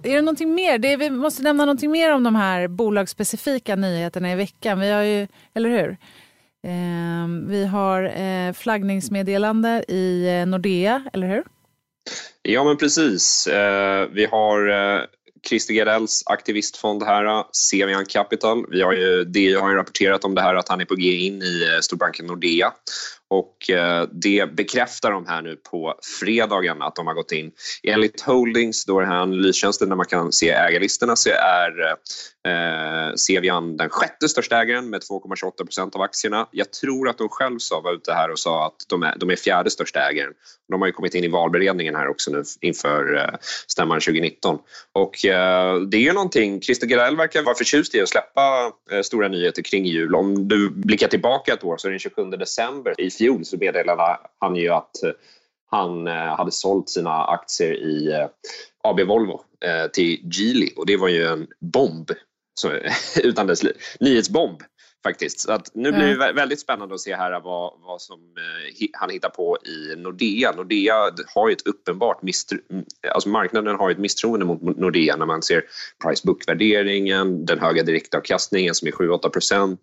Är 0.06 0.16
det 0.16 0.22
någonting 0.22 0.56
mer? 0.56 0.78
Det 0.78 0.94
är, 0.94 0.98
vi 0.98 1.10
måste 1.10 1.44
nämna 1.44 1.66
någonting 1.66 1.92
mer 1.92 2.14
om 2.14 2.24
de 2.24 2.36
här 2.36 2.68
bolagsspecifika 2.68 3.76
nyheterna 3.76 4.32
i 4.32 4.36
veckan. 4.36 4.80
Vi 4.80 4.92
har 4.92 5.02
ju, 5.02 5.28
eller 5.54 5.70
hur? 5.70 5.98
Eh, 6.68 7.28
vi 7.48 7.66
har 7.66 8.04
eh, 8.04 8.54
flaggningsmeddelande 8.54 9.86
i 9.88 10.28
eh, 10.40 10.46
Nordea, 10.46 11.04
eller 11.14 11.28
hur? 11.28 11.44
Ja, 12.42 12.64
men 12.64 12.78
precis. 12.78 13.48
Eh, 13.48 14.08
vi 14.12 14.26
har 14.26 14.70
eh, 14.70 15.02
Christer 15.50 15.74
Gardells 15.74 16.24
aktivistfond 16.26 17.04
här, 17.04 17.26
eh, 17.26 17.46
Semian 17.52 18.06
Capital. 18.06 18.66
Vi 18.70 18.82
har 18.82 18.94
ju, 18.94 19.24
DI 19.24 19.54
har 19.54 19.70
ju 19.70 19.76
rapporterat 19.76 20.26
om 20.26 20.36
det 20.36 20.42
här 20.42 20.56
att 20.56 20.70
han 20.70 20.82
är 20.82 20.86
på 20.86 20.96
G 20.96 21.18
in 21.18 21.42
i 21.42 21.64
eh, 21.64 21.80
storbanken 21.82 22.26
Nordea 22.26 22.74
och 23.30 23.70
eh, 23.70 24.08
det 24.12 24.56
bekräftar 24.56 25.12
de 25.12 25.26
här 25.26 25.42
nu 25.42 25.56
på 25.56 25.96
fredagen 26.20 26.82
att 26.82 26.96
de 26.96 27.08
har 27.08 27.14
gått 27.14 27.32
in. 27.32 27.52
Enligt 27.84 28.22
Holdings, 28.22 28.86
då 28.86 29.00
den 29.00 29.10
här 29.10 29.22
analystjänsten 29.22 29.90
där 29.90 29.96
man 29.96 30.06
kan 30.06 30.32
se 30.32 30.50
ägarlistorna, 30.50 31.16
så 31.16 31.30
är 31.30 31.82
eh, 31.82 31.96
den 33.78 33.90
sjätte 33.90 34.30
största 34.30 34.62
ägaren 34.62 34.90
med 34.90 35.02
2,28 35.02 35.52
procent 35.58 35.96
av 35.96 36.02
aktierna. 36.02 36.48
Jag 36.52 36.72
tror 36.72 37.10
att 37.10 37.18
de 37.18 37.30
själv 37.30 37.60
sa, 37.60 37.82
var 37.82 37.94
ute 37.94 38.14
här 38.14 38.32
och 38.32 38.40
sa 38.40 38.66
att 38.66 38.76
de 38.90 39.04
är, 39.04 39.16
de 39.18 39.30
är 39.30 39.36
fjärde 39.36 39.70
största 39.70 40.00
ägaren. 40.00 40.34
De 40.70 40.82
har 40.82 40.88
ju 40.88 40.94
kommit 40.94 41.16
in 41.16 41.24
i 41.24 41.28
valberedningen 41.28 41.96
här 41.96 42.08
också 42.08 42.32
nu 42.32 42.44
inför 42.62 43.18
eh, 43.18 43.38
stämman 43.68 44.00
2019. 44.00 44.60
Och 44.92 45.26
eh, 45.26 45.80
det 45.82 46.08
är 46.08 46.14
någonting, 46.14 46.62
Christer 46.62 46.88
Gardell 46.88 47.18
verkar 47.18 47.42
vara 47.42 47.56
förtjust 47.56 47.96
i 47.96 48.02
att 48.02 48.10
släppa 48.10 48.72
eh, 48.92 49.02
stora 49.02 49.28
nyheter 49.28 49.62
kring 49.62 49.86
jul. 49.86 50.16
Om 50.16 50.48
du 50.48 50.70
blickar 50.70 51.08
tillbaka 51.08 51.54
ett 51.54 51.64
år 51.64 51.78
så 51.78 51.88
är 51.88 51.90
det 51.90 51.94
den 51.94 52.00
27 52.00 52.24
december 52.30 53.02
i 53.02 53.12
fjol 53.26 53.46
så 53.46 53.58
meddelade 53.58 54.18
han 54.40 54.56
ju 54.56 54.70
att 54.70 55.04
eh, 55.04 55.12
han 55.72 56.08
eh, 56.08 56.38
hade 56.38 56.52
sålt 56.52 56.90
sina 56.90 57.26
aktier 57.26 57.74
i 57.74 58.12
eh, 58.12 58.28
AB 58.84 59.00
Volvo 59.00 59.42
till 59.94 60.20
Geely 60.34 60.70
och 60.76 60.86
det 60.86 60.98
var 60.98 61.08
ju 61.08 61.24
en 61.24 61.48
bomb, 61.60 62.12
utan 63.24 63.48
dess 63.48 63.64
nyhetsbomb 64.00 64.64
faktiskt. 65.04 65.40
Så 65.40 65.52
att 65.52 65.72
nu 65.74 65.92
blir 65.92 66.08
det 66.08 66.34
väldigt 66.34 66.60
spännande 66.60 66.96
att 66.96 67.02
se 67.02 67.16
här 67.16 67.40
vad, 67.40 67.74
vad 67.82 68.02
som 68.02 68.20
han 68.94 69.10
hittar 69.10 69.30
på 69.30 69.58
i 69.66 69.96
Nordea. 69.96 70.52
Nordea 70.52 70.96
har 71.36 71.50
ju 71.50 71.54
ett 71.54 71.68
uppenbart 71.68 72.22
misstro, 72.22 72.58
alltså 73.14 73.30
marknaden 73.30 73.76
har 73.76 73.92
ett 73.92 73.98
misstroende 73.98 74.46
mot 74.46 74.62
Nordea 74.62 75.16
när 75.16 75.26
man 75.26 75.42
ser 75.42 75.64
price 76.04 76.28
book-värderingen, 76.28 77.46
den 77.46 77.60
höga 77.60 77.84
direktavkastningen 77.84 78.76
som 78.76 78.88
är 78.88 78.92
7-8 78.92 79.30
procent. 79.30 79.82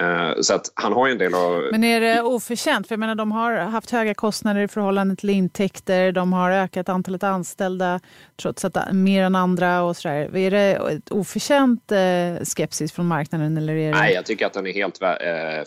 Eh, 0.00 0.40
så 0.40 0.54
att 0.54 0.72
han 0.74 0.92
har 0.92 1.08
en 1.08 1.18
del 1.18 1.34
av... 1.34 1.68
Men 1.72 1.84
är 1.84 2.00
det 2.00 2.22
oförtjänt? 2.22 2.88
För 2.88 2.92
jag 2.92 3.00
menar, 3.00 3.14
de 3.14 3.32
har 3.32 3.52
haft 3.56 3.90
höga 3.90 4.14
kostnader 4.14 4.60
i 4.60 4.68
förhållande 4.68 5.16
till 5.16 5.30
intäkter. 5.30 6.12
De 6.12 6.32
har 6.32 6.50
ökat 6.50 6.88
antalet 6.88 7.22
anställda 7.22 8.00
trots 8.42 8.64
att 8.64 8.92
mer 8.92 9.24
än 9.24 9.34
andra 9.34 9.82
och 9.82 9.96
sådär. 9.96 10.36
Är 10.36 10.50
det 10.50 11.00
oförtjänt 11.10 11.92
eh, 11.92 12.44
skepsis 12.56 12.92
från 12.92 13.06
marknaden? 13.06 13.56
Eller 13.56 13.72
är 13.72 13.92
det... 13.92 13.98
Nej, 13.98 14.14
jag 14.14 14.26
tycker 14.26 14.46
att 14.46 14.52
den 14.52 14.66
är 14.66 14.72
helt 14.72 15.02
eh, 15.02 15.08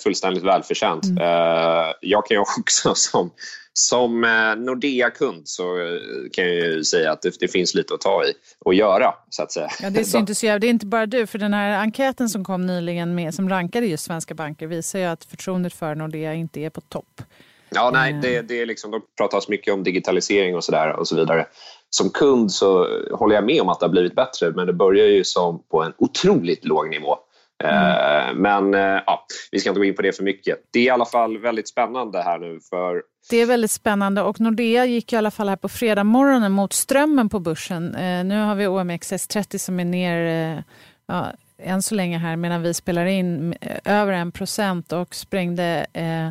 fullständigt 0.03 0.43
välförtjänt. 0.43 1.05
Mm. 1.05 1.93
Jag 2.01 2.25
kan 2.25 2.35
ju 2.35 2.39
också 2.59 2.95
som 2.95 3.31
som 3.73 4.23
eh, 4.23 4.55
Nordea-kund 4.57 5.41
så 5.47 5.79
eh, 5.79 5.99
kan 6.31 6.45
jag 6.45 6.55
ju 6.55 6.83
säga 6.83 7.11
att 7.11 7.21
det, 7.21 7.39
det, 7.39 7.47
finns 7.47 7.75
lite 7.75 7.93
att 7.93 8.01
ta 8.01 8.25
i 8.25 8.33
och 8.59 8.73
göra 8.73 9.13
så 9.29 9.43
att 9.43 9.51
säga. 9.51 9.69
Ja, 9.81 9.89
det 9.89 10.05
syntes 10.05 10.43
ju, 10.43 10.59
det 10.59 10.67
är 10.67 10.69
inte 10.69 10.85
bara 10.85 11.05
du, 11.05 11.27
för 11.27 11.39
den 11.39 11.53
här 11.53 11.79
enkäten 11.79 12.29
som 12.29 12.45
kom 12.45 12.65
nyligen 12.65 13.15
med, 13.15 13.33
som 13.33 13.49
rankade 13.49 13.85
just 13.85 14.03
svenska 14.03 14.33
banker 14.33 14.67
visar 14.67 14.99
ju 14.99 15.05
att 15.05 15.25
förtroendet 15.25 15.73
för 15.73 15.95
Nordea 15.95 16.33
inte 16.33 16.59
är 16.59 16.69
på 16.69 16.81
topp. 16.81 17.21
Ja, 17.69 17.91
nej, 17.93 18.13
det, 18.21 18.41
det 18.41 18.61
är 18.61 18.65
liksom, 18.65 18.91
de 18.91 19.01
pratas 19.17 19.49
mycket 19.49 19.73
om 19.73 19.83
digitalisering 19.83 20.55
och, 20.55 20.63
så 20.63 20.71
där 20.71 20.99
och 20.99 21.07
så 21.07 21.15
vidare. 21.15 21.45
Som 21.89 22.09
kund 22.09 22.51
så 22.51 22.87
håller 23.11 23.35
jag 23.35 23.45
med 23.45 23.61
om 23.61 23.69
att 23.69 23.79
det 23.79 23.85
har 23.85 23.91
blivit 23.91 24.15
bättre 24.15 24.51
men 24.51 24.67
det 24.67 24.73
börjar 24.73 25.07
ju 25.07 25.23
som 25.23 25.63
på 25.71 25.83
en 25.83 25.93
otroligt 25.97 26.65
låg 26.65 26.89
nivå. 26.89 27.17
Mm. 27.63 28.37
Men 28.37 28.73
ja, 29.05 29.25
vi 29.51 29.59
ska 29.59 29.69
inte 29.69 29.79
gå 29.79 29.85
in 29.85 29.95
på 29.95 30.01
det 30.01 30.15
för 30.15 30.23
mycket. 30.23 30.59
Det 30.71 30.79
är 30.79 30.83
i 30.83 30.89
alla 30.89 31.05
fall 31.05 31.37
väldigt 31.37 31.69
spännande 31.69 32.21
här 32.21 32.39
nu. 32.39 32.59
för 32.69 33.03
Det 33.29 33.37
är 33.37 33.45
väldigt 33.45 33.71
spännande 33.71 34.21
och 34.21 34.39
Nordea 34.39 34.85
gick 34.85 35.13
i 35.13 35.15
alla 35.15 35.31
fall 35.31 35.49
här 35.49 35.55
på 35.55 35.69
fredag 35.69 36.03
morgonen 36.03 36.51
mot 36.51 36.73
strömmen 36.73 37.29
på 37.29 37.39
börsen. 37.39 37.85
Nu 38.27 38.41
har 38.41 38.55
vi 38.55 38.67
OMXS30 38.67 39.57
som 39.57 39.79
är 39.79 39.85
ner 39.85 40.63
ja, 41.05 41.31
än 41.57 41.81
så 41.81 41.95
länge 41.95 42.17
här 42.17 42.35
medan 42.35 42.61
vi 42.61 42.73
spelar 42.73 43.05
in 43.05 43.55
över 43.85 44.13
en 44.13 44.31
procent 44.31 44.91
och 44.91 45.15
sprängde 45.15 45.85
eh, 45.93 46.29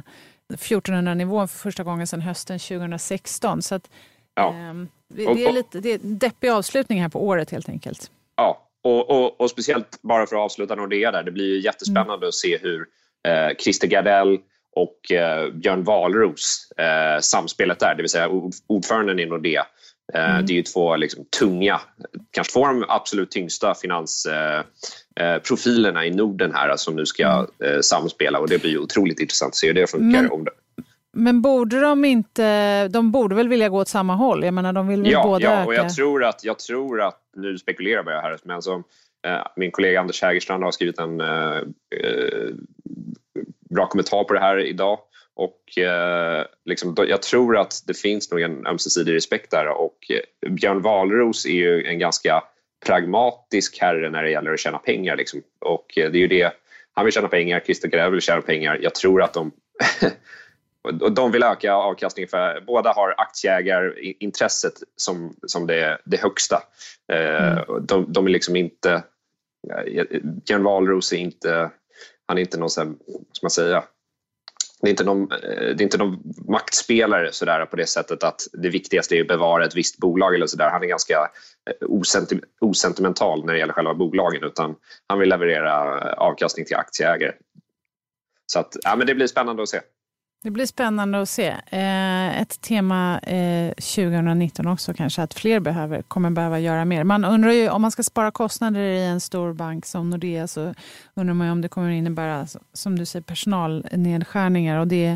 1400-nivån 0.57 1.49
för 1.49 1.59
första 1.59 1.83
gången 1.85 2.07
sedan 2.07 2.21
hösten 2.21 2.59
2016. 2.59 3.63
Så 3.63 3.75
att, 3.75 3.91
ja. 4.35 4.49
eh, 4.49 4.75
det, 5.09 5.35
det, 5.35 5.47
är 5.47 5.53
lite, 5.53 5.81
det 5.81 5.89
är 5.93 5.99
en 6.05 6.19
deppig 6.19 6.49
avslutning 6.49 7.03
här 7.03 7.09
på 7.09 7.27
året 7.27 7.51
helt 7.51 7.69
enkelt. 7.69 8.11
Ja, 8.37 8.69
och, 8.83 9.11
och, 9.11 9.41
och 9.41 9.51
speciellt 9.51 10.03
bara 10.03 10.27
för 10.27 10.37
att 10.37 10.43
avsluta 10.43 10.75
Nordea 10.75 11.11
där, 11.11 11.23
det 11.23 11.31
blir 11.31 11.55
ju 11.55 11.61
jättespännande 11.61 12.15
mm. 12.15 12.29
att 12.29 12.35
se 12.35 12.59
hur 12.59 12.87
eh, 13.29 13.57
Christer 13.59 13.89
Gardell 13.89 14.39
och 14.77 15.13
eh, 15.13 15.51
Björn 15.51 15.85
Wahlroos, 15.85 16.73
eh, 16.79 17.21
samspelet 17.21 17.79
där, 17.79 17.95
det 17.95 18.03
vill 18.03 18.11
säga 18.11 18.29
ordföranden 18.67 19.19
i 19.19 19.27
Nordea, 19.27 19.67
Eh, 20.15 20.31
mm. 20.31 20.47
Det 20.47 20.53
är 20.53 20.57
ju 20.57 20.63
två 20.63 20.97
liksom, 20.97 21.25
tunga, 21.39 21.81
kanske 22.31 22.53
två 22.53 22.67
av 22.67 22.75
de 22.75 22.85
absolut 22.89 23.31
tyngsta 23.31 23.75
finansprofilerna 23.75 26.01
eh, 26.01 26.07
eh 26.07 26.13
i 26.13 26.17
Norden 26.17 26.55
här 26.55 26.77
som 26.77 26.97
nu 26.97 27.07
ska 27.07 27.27
mm. 27.27 27.47
eh, 27.65 27.81
samspela 27.81 28.39
och 28.39 28.49
det 28.49 28.63
blir 28.63 28.79
otroligt 28.79 29.21
intressant 29.21 29.51
att 29.51 29.57
se 29.57 29.67
hur 29.67 29.75
det 29.75 29.91
funkar. 29.91 30.23
Men, 30.23 30.33
men 31.13 31.43
borde 31.43 31.81
de 31.81 32.05
inte, 32.05 32.89
de 32.89 33.13
borde 33.13 33.35
väl 33.35 33.49
vilja 33.49 33.69
gå 33.69 33.79
åt 33.79 33.89
samma 33.89 34.15
håll? 34.15 34.45
Jag 34.45 34.55
menar, 34.55 34.73
de 34.73 34.89
vill 34.89 35.03
väl 35.03 35.11
ja, 35.11 35.23
båda 35.23 35.45
ja, 35.45 35.67
och 35.67 35.75
jag 35.75 35.95
tror, 35.95 36.25
att, 36.25 36.45
jag 36.45 36.59
tror 36.59 37.03
att, 37.03 37.19
nu 37.37 37.59
spekulerar 37.59 38.13
jag 38.13 38.23
här, 38.23 38.39
men 38.45 38.63
som 38.63 38.85
eh, 39.27 39.47
min 39.57 39.71
kollega 39.71 40.01
Anders 40.01 40.23
Hägerstrand 40.23 40.65
har 40.65 40.71
skrivit 40.71 40.99
en 40.99 41.21
eh, 41.21 41.61
bra 43.71 43.87
kommentar 43.87 44.25
på 44.25 44.35
det 44.35 44.41
här 44.41 44.59
idag 44.59 44.99
och 45.35 45.79
eh, 45.79 46.45
liksom, 46.65 46.95
jag 47.09 47.23
tror 47.23 47.57
att 47.57 47.83
det 47.87 47.95
finns 47.95 48.31
nog 48.31 48.41
en 48.41 48.67
ömsesidig 48.67 49.15
respekt 49.15 49.51
där 49.51 49.69
och 49.69 49.97
eh, 50.11 50.51
Björn 50.51 50.83
Wahlroos 50.83 51.47
är 51.47 51.51
ju 51.51 51.87
en 51.87 51.99
ganska 51.99 52.43
pragmatisk 52.87 53.79
herre 53.81 54.11
när 54.11 54.23
det 54.23 54.31
gäller 54.31 54.53
att 54.53 54.61
tjäna 54.61 54.79
pengar. 54.79 55.17
Liksom. 55.17 55.43
Och 55.61 55.99
eh, 55.99 56.11
det 56.11 56.19
är 56.19 56.21
ju 56.21 56.29
det, 56.29 56.53
han 56.93 57.05
vill 57.05 57.15
tjäna 57.15 57.29
pengar, 57.29 57.61
Christer 57.61 57.89
Gräv 57.89 58.13
vill 58.13 58.21
tjäna 58.21 58.43
pengar. 58.43 58.79
Jag 58.83 58.95
tror 58.95 59.23
att 59.23 59.35
de 59.35 59.53
och 60.83 61.13
de 61.13 61.33
vill 61.33 61.43
öka 61.43 61.75
avkastningen 61.75 62.29
för 62.29 62.61
båda 62.67 62.93
har 62.93 63.15
aktieägarintresset 63.19 64.75
som, 64.97 65.37
som 65.47 65.67
det, 65.67 65.99
det 66.05 66.23
högsta. 66.23 66.63
Eh, 67.13 67.53
mm. 67.53 67.87
De, 67.87 68.13
de 68.13 68.27
är 68.27 68.31
liksom 68.31 68.57
inte... 68.57 69.05
Björn 70.47 70.63
Wahlroos 70.63 71.13
är 71.13 71.17
inte, 71.17 71.71
han 72.27 72.39
är 72.39 72.43
inte 72.43 72.59
någon, 72.59 72.71
som 72.71 72.99
man 73.43 73.51
säga, 73.51 73.85
det 74.83 74.89
är 74.89 74.91
inte 74.91 75.05
någon, 75.05 75.33
eh, 75.33 75.39
det 75.49 75.81
är 75.81 75.83
inte 75.83 75.99
någon 75.99 76.23
maktspelare 76.49 77.33
sådär 77.33 77.67
på 77.67 77.77
det 77.77 77.87
sättet 77.87 78.25
att 78.25 78.41
det 78.53 78.69
viktigaste 78.69 79.17
är 79.17 79.21
att 79.21 79.29
bevara 79.29 79.65
ett 79.65 79.77
visst 79.77 79.99
bolag 79.99 80.35
eller 80.35 80.47
sådär. 80.47 80.71
Han 80.71 80.83
är 80.83 80.87
ganska 80.87 81.31
eh, 81.71 81.89
osenti 81.89 82.41
osentimental 82.61 83.45
när 83.45 83.53
det 83.53 83.59
gäller 83.59 83.73
själva 83.73 83.95
bolagen 83.95 84.45
utan 84.45 84.77
han 85.07 85.19
vill 85.19 85.29
leverera 85.29 86.15
avkastning 86.15 86.67
till 86.67 86.77
aktieägare. 86.77 87.33
Så 88.47 88.59
att, 88.59 88.77
ja, 88.83 88.97
men 88.97 89.07
det 89.07 89.15
blir 89.15 89.27
spännande 89.27 89.63
att 89.63 89.69
se. 89.69 89.81
Det 90.45 90.51
blir 90.51 90.67
spännande 90.67 91.23
att 91.23 91.29
se. 91.29 91.49
Eh, 91.67 92.41
ett 92.41 92.61
tema 92.61 93.21
2019 93.77 94.67
också 94.67 94.95
kanske, 94.95 95.23
att 95.23 95.35
fler 95.35 95.61
behöver, 95.61 96.03
kommer 96.03 96.31
behöva 96.31 96.59
göra 96.59 96.85
mer. 96.85 97.05
Man 97.05 97.25
undrar 97.25 97.51
ju 97.51 97.69
om 97.69 97.83
man 97.83 97.91
ska 97.91 98.03
spara 98.03 98.31
kostnader 98.31 98.81
i 98.81 99.05
en 99.05 99.21
stor 99.21 99.53
bank 99.53 99.87
som 99.87 100.11
Nordea 100.11 100.49
så 100.49 100.75
undrar 101.15 101.35
man 101.35 101.49
om 101.49 101.61
det 101.61 101.69
kommer 101.69 101.91
innebära, 101.91 102.47
som 102.73 102.99
du 102.99 103.07
säger, 103.07 103.23
personalnedskärningar. 103.23 104.79
Och 104.79 104.89
det 104.89 105.07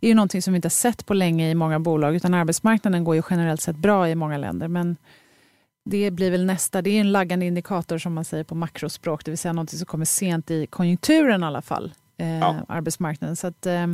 är 0.00 0.08
ju 0.08 0.14
någonting 0.14 0.42
som 0.42 0.52
vi 0.52 0.56
inte 0.56 0.66
har 0.66 0.70
sett 0.70 1.06
på 1.06 1.14
länge 1.14 1.50
i 1.50 1.54
många 1.54 1.80
bolag, 1.80 2.16
utan 2.16 2.34
arbetsmarknaden 2.34 3.04
går 3.04 3.16
ju 3.16 3.22
generellt 3.30 3.60
sett 3.60 3.76
bra 3.76 4.08
i 4.08 4.14
många 4.14 4.38
länder. 4.38 4.68
Men 4.68 4.96
det 5.84 6.10
blir 6.10 6.30
väl 6.30 6.44
nästa, 6.44 6.82
det 6.82 6.90
är 6.90 7.00
en 7.00 7.12
laggande 7.12 7.46
indikator 7.46 7.98
som 7.98 8.14
man 8.14 8.24
säger 8.24 8.44
på 8.44 8.54
makrospråk, 8.54 9.24
det 9.24 9.30
vill 9.30 9.38
säga 9.38 9.52
någonting 9.52 9.78
som 9.78 9.86
kommer 9.86 10.04
sent 10.04 10.50
i 10.50 10.66
konjunkturen 10.66 11.42
i 11.42 11.46
alla 11.46 11.62
fall, 11.62 11.92
eh, 12.16 12.38
ja. 12.38 12.56
arbetsmarknaden. 12.68 13.36
Så 13.36 13.46
att, 13.46 13.66
eh, 13.66 13.86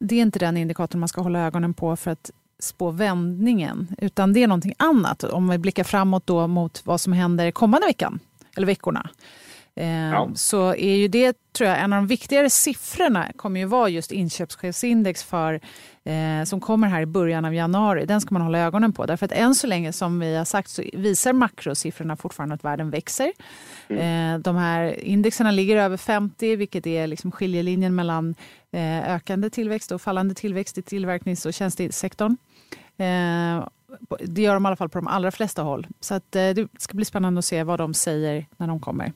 det 0.00 0.14
är 0.14 0.22
inte 0.22 0.38
den 0.38 0.56
indikatorn 0.56 1.00
man 1.00 1.08
ska 1.08 1.20
hålla 1.20 1.38
ögonen 1.46 1.74
på 1.74 1.96
för 1.96 2.10
att 2.10 2.30
spå 2.58 2.90
vändningen, 2.90 3.88
utan 3.98 4.32
det 4.32 4.42
är 4.42 4.46
någonting 4.46 4.74
annat. 4.76 5.24
Om 5.24 5.48
vi 5.48 5.58
blickar 5.58 5.84
framåt 5.84 6.26
då 6.26 6.46
mot 6.46 6.86
vad 6.86 7.00
som 7.00 7.12
händer 7.12 7.50
kommande 7.50 7.86
veckan, 7.86 8.20
eller 8.56 8.66
veckorna. 8.66 9.10
Eh, 9.74 9.88
ja. 9.88 10.30
Så 10.34 10.74
är 10.74 10.96
ju 10.96 11.08
det, 11.08 11.36
tror 11.52 11.70
jag, 11.70 11.80
en 11.80 11.92
av 11.92 11.96
de 11.96 12.06
viktigare 12.06 12.50
siffrorna 12.50 13.32
kommer 13.36 13.60
ju 13.60 13.66
vara 13.66 13.88
just 13.88 14.12
inköpschefsindex 14.12 15.24
för, 15.24 15.60
eh, 16.08 16.44
som 16.44 16.60
kommer 16.60 16.88
här 16.88 17.00
i 17.02 17.06
början 17.06 17.44
av 17.44 17.54
januari. 17.54 18.06
Den 18.06 18.20
ska 18.20 18.34
man 18.34 18.42
hålla 18.42 18.58
ögonen 18.58 18.92
på. 18.92 19.06
Därför 19.06 19.26
att 19.26 19.32
än 19.32 19.54
så 19.54 19.66
länge, 19.66 19.92
som 19.92 20.20
vi 20.20 20.36
har 20.36 20.44
sagt, 20.44 20.70
så 20.70 20.82
visar 20.92 21.32
makrosiffrorna 21.32 22.16
fortfarande 22.16 22.54
att 22.54 22.64
världen 22.64 22.90
växer. 22.90 23.32
Mm. 23.88 24.34
Eh, 24.34 24.40
de 24.40 24.56
här 24.56 25.00
indexerna 25.00 25.50
ligger 25.50 25.76
över 25.76 25.96
50, 25.96 26.56
vilket 26.56 26.86
är 26.86 27.06
liksom 27.06 27.30
skiljelinjen 27.30 27.94
mellan 27.94 28.34
eh, 28.72 29.14
ökande 29.14 29.50
tillväxt 29.50 29.92
och 29.92 30.02
fallande 30.02 30.34
tillväxt 30.34 30.78
i 30.78 30.82
tillverknings 30.82 31.46
och 31.46 31.54
tjänstesektorn. 31.54 32.36
Eh, 32.96 33.68
det 34.20 34.42
gör 34.42 34.54
de 34.54 34.64
i 34.64 34.66
alla 34.66 34.76
fall 34.76 34.88
på 34.88 34.98
de 34.98 35.06
allra 35.06 35.30
flesta 35.30 35.62
håll. 35.62 35.86
Så 36.00 36.14
att, 36.14 36.36
eh, 36.36 36.50
det 36.50 36.68
ska 36.78 36.94
bli 36.94 37.04
spännande 37.04 37.38
att 37.38 37.44
se 37.44 37.62
vad 37.62 37.78
de 37.78 37.94
säger 37.94 38.46
när 38.56 38.66
de 38.66 38.80
kommer. 38.80 39.12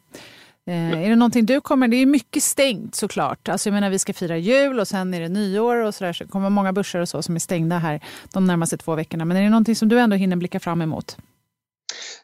Eh, 0.67 1.05
är 1.05 1.11
det 1.11 1.17
någonting 1.17 1.47
du 1.47 1.61
kommer... 1.61 1.89
Det 1.89 1.97
är 1.97 2.07
mycket 2.07 2.43
stängt 2.43 2.95
såklart. 2.95 3.49
Alltså 3.49 3.69
jag 3.69 3.75
menar, 3.75 3.91
vi 3.91 3.99
ska 3.99 4.13
fira 4.13 4.37
jul 4.37 4.81
och 4.81 4.89
sen 4.89 5.15
är 5.15 5.21
det 5.21 5.29
nyår 5.29 5.77
och 5.77 5.95
så 5.95 6.05
där. 6.05 6.13
Så 6.13 6.25
det 6.25 6.31
kommer 6.31 6.51
många 6.51 6.73
börser 6.73 7.01
och 7.01 7.09
så 7.09 7.23
som 7.23 7.35
är 7.35 7.41
stängda 7.41 7.79
här 7.79 8.01
de 8.33 8.47
närmaste 8.47 8.77
två 8.77 8.95
veckorna. 8.95 9.25
Men 9.25 9.37
är 9.37 9.43
det 9.43 9.51
någonting 9.51 9.77
som 9.77 9.89
du 9.89 9.99
ändå 9.99 10.17
hinner 10.17 10.37
blicka 10.37 10.61
fram 10.61 10.83
emot? 10.83 11.17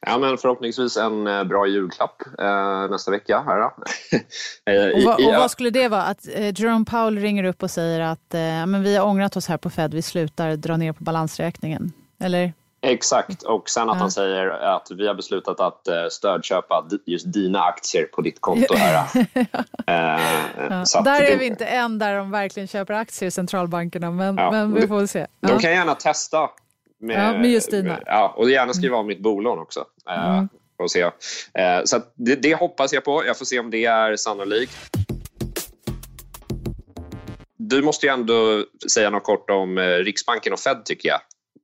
Ja, 0.00 0.18
men 0.18 0.38
förhoppningsvis 0.38 0.96
en 0.96 1.26
eh, 1.26 1.44
bra 1.44 1.66
julklapp 1.66 2.22
eh, 2.38 2.90
nästa 2.90 3.10
vecka. 3.10 3.42
Här 3.46 3.60
och, 4.94 5.02
vad, 5.04 5.26
och 5.26 5.34
vad 5.34 5.50
skulle 5.50 5.70
det 5.70 5.88
vara? 5.88 6.02
Att 6.02 6.28
eh, 6.34 6.60
Jerome 6.60 6.84
Powell 6.84 7.18
ringer 7.18 7.44
upp 7.44 7.62
och 7.62 7.70
säger 7.70 8.00
att 8.00 8.34
eh, 8.34 8.40
men 8.40 8.82
vi 8.82 8.96
har 8.96 9.06
ångrat 9.06 9.36
oss 9.36 9.48
här 9.48 9.56
på 9.56 9.70
Fed, 9.70 9.94
vi 9.94 10.02
slutar 10.02 10.56
dra 10.56 10.76
ner 10.76 10.92
på 10.92 11.04
balansräkningen? 11.04 11.92
Eller? 12.20 12.52
Exakt, 12.80 13.42
och 13.42 13.70
sen 13.70 13.90
att 13.90 13.96
ja. 13.96 14.00
han 14.00 14.10
säger 14.10 14.48
att 14.48 14.90
vi 14.90 15.06
har 15.06 15.14
beslutat 15.14 15.60
att 15.60 15.88
uh, 15.88 16.08
stödköpa 16.10 16.88
just 17.06 17.32
dina 17.32 17.62
aktier 17.62 18.04
på 18.04 18.20
ditt 18.22 18.40
konto 18.40 18.74
här. 18.74 19.08
uh, 19.16 19.24
ja. 20.94 21.00
Där 21.00 21.22
är 21.22 21.38
vi 21.38 21.46
inte 21.46 21.66
än 21.66 21.98
där 21.98 22.16
de 22.16 22.30
verkligen 22.30 22.68
köper 22.68 22.94
aktier, 22.94 23.30
centralbankerna, 23.30 24.10
men, 24.10 24.36
ja. 24.36 24.50
men 24.50 24.74
vi 24.74 24.88
får 24.88 25.06
se. 25.06 25.26
De 25.40 25.58
kan 25.58 25.72
gärna 25.72 25.94
testa 25.94 26.50
med, 27.00 27.28
ja, 27.28 27.38
med 27.38 27.50
just 27.50 27.70
dina. 27.70 28.00
Ja, 28.06 28.34
och 28.36 28.50
gärna 28.50 28.72
skriva 28.72 28.96
av 28.96 29.06
mitt 29.06 29.22
bolån 29.22 29.58
också. 29.58 29.84
Mm. 30.10 30.48
och 30.78 30.90
se. 30.90 31.10
så 31.84 32.00
det, 32.14 32.34
det 32.34 32.54
hoppas 32.54 32.92
jag 32.92 33.04
på. 33.04 33.26
Jag 33.26 33.38
får 33.38 33.44
se 33.44 33.58
om 33.58 33.70
det 33.70 33.84
är 33.84 34.16
sannolikt. 34.16 34.76
Du 37.56 37.82
måste 37.82 38.06
ju 38.06 38.12
ändå 38.12 38.64
säga 38.92 39.10
något 39.10 39.24
kort 39.24 39.50
om 39.50 39.78
Riksbanken 39.78 40.52
och 40.52 40.60
Fed 40.60 40.84
tycker 40.84 41.08
jag. 41.08 41.20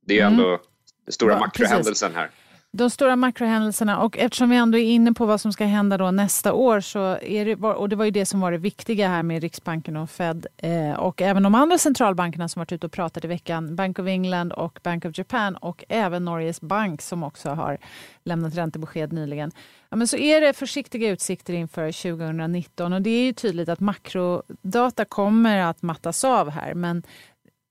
Det 0.06 0.20
är 0.20 0.26
mm. 0.26 0.32
ändå 0.32 0.58
den 1.04 1.12
stora 1.12 1.32
ja, 1.32 1.38
makrohändelsen 1.38 2.14
här. 2.14 2.30
De 2.76 2.90
stora 2.90 3.16
makrohändelserna 3.16 3.98
och 3.98 4.18
eftersom 4.18 4.50
vi 4.50 4.56
ändå 4.56 4.78
är 4.78 4.82
inne 4.82 5.12
på 5.12 5.26
vad 5.26 5.40
som 5.40 5.52
ska 5.52 5.64
hända 5.64 5.98
då 5.98 6.10
nästa 6.10 6.52
år 6.52 6.80
så 6.80 7.18
är 7.22 7.44
det, 7.44 7.54
och 7.54 7.88
det 7.88 7.96
var 7.96 8.04
ju 8.04 8.10
det 8.10 8.26
som 8.26 8.40
var 8.40 8.52
det 8.52 8.58
viktiga 8.58 9.08
här 9.08 9.22
med 9.22 9.42
Riksbanken 9.42 9.96
och 9.96 10.10
Fed 10.10 10.46
eh, 10.56 10.92
och 10.92 11.22
även 11.22 11.42
de 11.42 11.54
andra 11.54 11.78
centralbankerna 11.78 12.48
som 12.48 12.60
varit 12.60 12.72
ute 12.72 12.86
och 12.86 12.92
pratat 12.92 13.24
i 13.24 13.28
veckan, 13.28 13.76
Bank 13.76 13.98
of 13.98 14.06
England 14.06 14.52
och 14.52 14.80
Bank 14.82 15.04
of 15.04 15.18
Japan 15.18 15.56
och 15.56 15.84
även 15.88 16.24
Norges 16.24 16.60
bank 16.60 17.02
som 17.02 17.22
också 17.22 17.50
har 17.50 17.78
lämnat 18.24 18.54
räntebesked 18.54 19.12
nyligen. 19.12 19.52
Ja, 19.88 19.96
men 19.96 20.08
så 20.08 20.16
är 20.16 20.40
det 20.40 20.52
försiktiga 20.52 21.10
utsikter 21.10 21.52
inför 21.52 21.92
2019 21.92 22.92
och 22.92 23.02
det 23.02 23.10
är 23.10 23.24
ju 23.24 23.32
tydligt 23.32 23.68
att 23.68 23.80
makrodata 23.80 25.04
kommer 25.04 25.58
att 25.58 25.82
mattas 25.82 26.24
av 26.24 26.50
här 26.50 26.74
men 26.74 27.02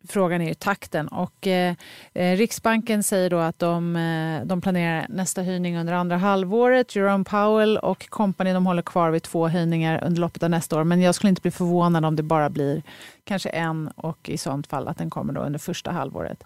frågan 0.09 0.41
är 0.41 0.47
ju 0.47 0.53
takten. 0.53 1.07
Och, 1.07 1.47
eh, 1.47 1.75
eh, 2.13 2.37
Riksbanken 2.37 3.03
säger 3.03 3.29
då 3.29 3.37
att 3.37 3.59
de, 3.59 3.95
eh, 3.95 4.45
de 4.45 4.61
planerar 4.61 5.05
nästa 5.09 5.41
höjning 5.41 5.77
under 5.77 5.93
andra 5.93 6.17
halvåret. 6.17 6.95
Jerome 6.95 7.23
Powell 7.23 7.77
och 7.77 8.09
company 8.09 8.53
de 8.53 8.65
håller 8.65 8.81
kvar 8.81 9.11
vid 9.11 9.23
två 9.23 9.47
höjningar 9.47 10.03
under 10.03 10.21
loppet 10.21 10.43
av 10.43 10.49
nästa 10.49 10.79
år. 10.79 10.83
Men 10.83 11.01
jag 11.01 11.15
skulle 11.15 11.29
inte 11.29 11.41
bli 11.41 11.51
förvånad 11.51 12.05
om 12.05 12.15
det 12.15 12.23
bara 12.23 12.49
blir 12.49 12.83
kanske 13.23 13.49
en 13.49 13.87
och 13.87 14.29
i 14.29 14.37
sånt 14.37 14.67
fall 14.67 14.87
att 14.87 14.97
den 14.97 15.09
kommer 15.09 15.33
då 15.33 15.41
under 15.41 15.59
första 15.59 15.91
halvåret. 15.91 16.43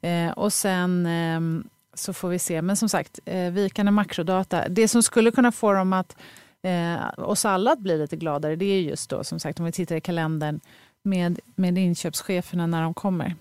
Eh, 0.00 0.30
och 0.30 0.52
sen 0.52 1.06
ehm, 1.06 1.68
så 1.94 2.12
får 2.12 2.28
vi 2.28 2.38
se. 2.38 2.62
Men 2.62 2.76
som 2.76 2.88
sagt, 2.88 3.18
eh, 3.24 3.50
vikande 3.50 3.92
makrodata. 3.92 4.68
Det 4.68 4.88
som 4.88 5.02
skulle 5.02 5.30
kunna 5.30 5.52
få 5.52 5.72
dem 5.72 5.92
att, 5.92 6.16
eh, 6.62 7.24
oss 7.28 7.44
alla 7.44 7.72
att 7.72 7.78
bli 7.78 7.98
lite 7.98 8.16
gladare 8.16 8.56
det 8.56 8.64
är 8.64 8.80
just 8.80 9.10
då 9.10 9.24
som 9.24 9.40
sagt 9.40 9.58
om 9.58 9.64
vi 9.64 9.72
tittar 9.72 9.96
i 9.96 10.00
kalendern 10.00 10.60
med, 11.08 11.40
med 11.54 11.78
inköpscheferna 11.78 12.66
när 12.66 12.82
de 12.82 12.94
kommer. 12.94 13.34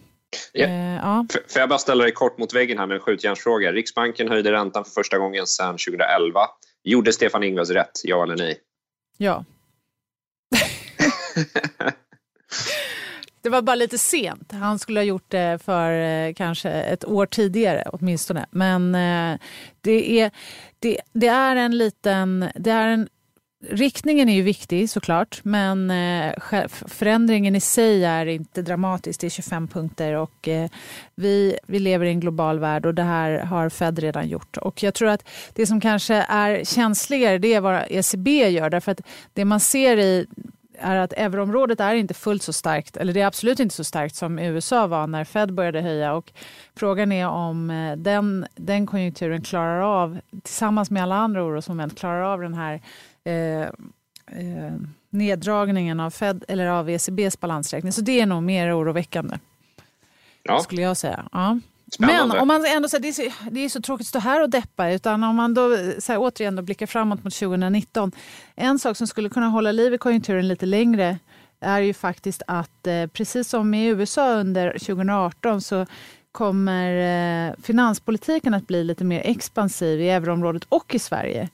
Ja. 0.54 0.66
Eh, 0.66 0.96
ja. 0.96 1.26
Får 1.48 1.60
jag 1.60 1.70
bara 1.70 1.80
ställa 1.80 2.04
dig 2.04 2.14
kort 2.14 2.38
mot 2.38 2.54
väggen 2.54 2.78
här 2.78 2.86
med 2.88 2.96
en 2.96 3.02
skjutjärnsfråga? 3.02 3.72
Riksbanken 3.72 4.28
höjde 4.28 4.52
räntan 4.52 4.86
för 4.86 4.92
första 4.92 5.18
gången 5.18 5.48
sedan 5.48 5.78
2011. 5.78 6.40
Gjorde 6.84 7.14
Stefan 7.14 7.44
Ingves 7.44 7.70
rätt, 7.70 8.02
ja 8.04 8.24
eller 8.24 8.36
nej? 8.38 8.60
Ja. 9.18 9.46
det 13.42 13.50
var 13.50 13.62
bara 13.62 13.76
lite 13.76 13.98
sent. 13.98 14.52
Han 14.52 14.80
skulle 14.80 15.00
ha 15.00 15.06
gjort 15.06 15.32
det 15.32 15.60
för 15.66 15.92
eh, 15.92 16.34
kanske 16.34 16.70
ett 16.70 17.06
år 17.06 17.26
tidigare 17.26 17.84
åtminstone. 17.92 18.46
Men 18.52 18.96
eh, 18.96 19.40
det, 19.82 20.20
är, 20.22 20.32
det, 20.80 21.02
det 21.14 21.28
är 21.28 21.56
en 21.56 21.78
liten... 21.78 22.50
Det 22.56 22.72
är 22.72 22.88
en 22.88 23.10
Riktningen 23.70 24.30
är 24.30 24.34
ju 24.34 24.42
viktig 24.42 24.90
såklart, 24.90 25.40
men 25.44 25.92
eh, 25.92 26.34
förändringen 26.88 27.56
i 27.56 27.60
sig 27.60 28.06
är 28.06 28.26
inte 28.26 28.62
dramatisk. 28.62 29.22
Det 29.22 29.28
är 29.28 29.30
25 29.30 29.68
punkter 29.68 30.14
och 30.14 30.48
eh, 30.48 30.70
vi, 31.16 31.58
vi 31.68 31.80
lever 31.80 32.06
i 32.06 32.10
en 32.10 32.20
global 32.20 32.60
värld 32.60 32.86
och 32.86 32.94
det 32.94 33.04
här 33.04 33.40
har 33.40 33.70
Fed 33.70 34.00
redan 34.00 34.28
gjort. 34.28 34.58
Och 34.58 34.84
jag 34.84 34.94
tror 34.94 35.10
att 35.10 35.30
det 35.54 35.68
som 35.68 35.82
kanske 35.82 36.16
är 36.16 36.64
känsligare 36.64 37.38
det 37.38 37.54
är 37.54 37.62
vad 37.62 37.84
ECB 37.90 38.50
gör. 38.50 38.70
Därför 38.70 38.92
att 38.92 39.02
det 39.34 39.46
man 39.46 39.60
ser 39.60 39.98
i 39.98 40.26
är 40.80 40.96
att 40.96 41.14
euroområdet 41.14 41.80
är 41.80 41.96
inte 41.96 42.14
fullt 42.14 42.44
så 42.44 42.54
starkt, 42.54 42.98
eller 42.98 43.14
det 43.14 43.22
är 43.22 43.26
absolut 43.26 43.60
inte 43.60 43.76
så 43.76 43.84
starkt 43.84 44.16
som 44.16 44.40
USA 44.40 44.88
var 44.88 45.08
när 45.08 45.24
Fed 45.24 45.54
började 45.54 45.82
höja. 45.82 46.14
Och 46.14 46.32
frågan 46.76 47.12
är 47.12 47.28
om 47.28 47.70
eh, 47.70 47.98
den, 47.98 48.46
den 48.56 48.86
konjunkturen 48.88 49.42
klarar 49.42 49.82
av, 49.82 50.20
tillsammans 50.44 50.92
med 50.92 51.04
alla 51.04 51.16
andra 51.16 51.44
orosmoment, 51.44 52.00
klarar 52.00 52.22
av 52.22 52.42
den 52.42 52.54
här 52.54 52.82
eh, 53.28 53.62
eh, 54.32 54.74
neddragningen 55.10 56.00
av, 56.00 56.10
Fed, 56.10 56.44
eller 56.48 56.68
av 56.68 56.90
ECBs 56.90 57.40
balansräkning. 57.40 57.92
Så 57.92 58.02
det 58.02 58.22
är 58.22 58.26
nog 58.26 58.44
mer 58.44 58.80
oroväckande, 58.80 59.38
ja. 60.44 60.60
skulle 60.60 60.82
jag 60.82 60.98
säga. 60.98 61.30
Ja. 61.32 61.60
Men 62.00 62.32
om 62.32 62.48
man 62.48 62.66
ändå, 62.66 62.88
det, 63.00 63.08
är 63.08 63.12
så, 63.12 63.50
det 63.52 63.60
är 63.60 63.70
så 63.70 63.82
tråkigt 63.82 64.06
att 64.06 64.10
stå 64.10 64.20
här 64.20 64.44
och 64.44 64.50
deppa, 64.50 64.92
utan 64.92 65.24
om 65.24 65.36
man 65.36 65.54
då 65.54 65.78
så 66.00 66.12
här, 66.12 66.20
återigen 66.20 66.56
då 66.56 66.62
blickar 66.62 66.86
framåt 66.86 67.24
mot 67.24 67.34
2019. 67.34 68.12
En 68.56 68.80
sak 68.80 68.98
som 68.98 69.08
skulle 69.08 69.30
kunna 69.30 69.48
hålla 69.48 69.72
liv 69.72 69.94
i 69.94 69.98
konjunkturen 69.98 70.48
lite 70.48 70.66
längre 70.66 71.18
är 71.60 71.80
ju 71.80 71.94
faktiskt 71.94 72.42
att 72.48 72.88
eh, 72.88 73.08
precis 73.08 73.50
som 73.50 73.74
i 73.74 73.88
USA 73.88 74.34
under 74.34 74.72
2018 74.72 75.62
så 75.62 75.86
kommer 76.32 77.50
eh, 77.50 77.54
finanspolitiken 77.62 78.54
att 78.54 78.68
bli 78.68 78.84
lite 78.84 79.04
mer 79.04 79.22
expansiv 79.26 80.02
i 80.02 80.10
euroområdet 80.10 80.64
och 80.70 80.96
i 80.96 81.00
Sverige. 81.00 81.50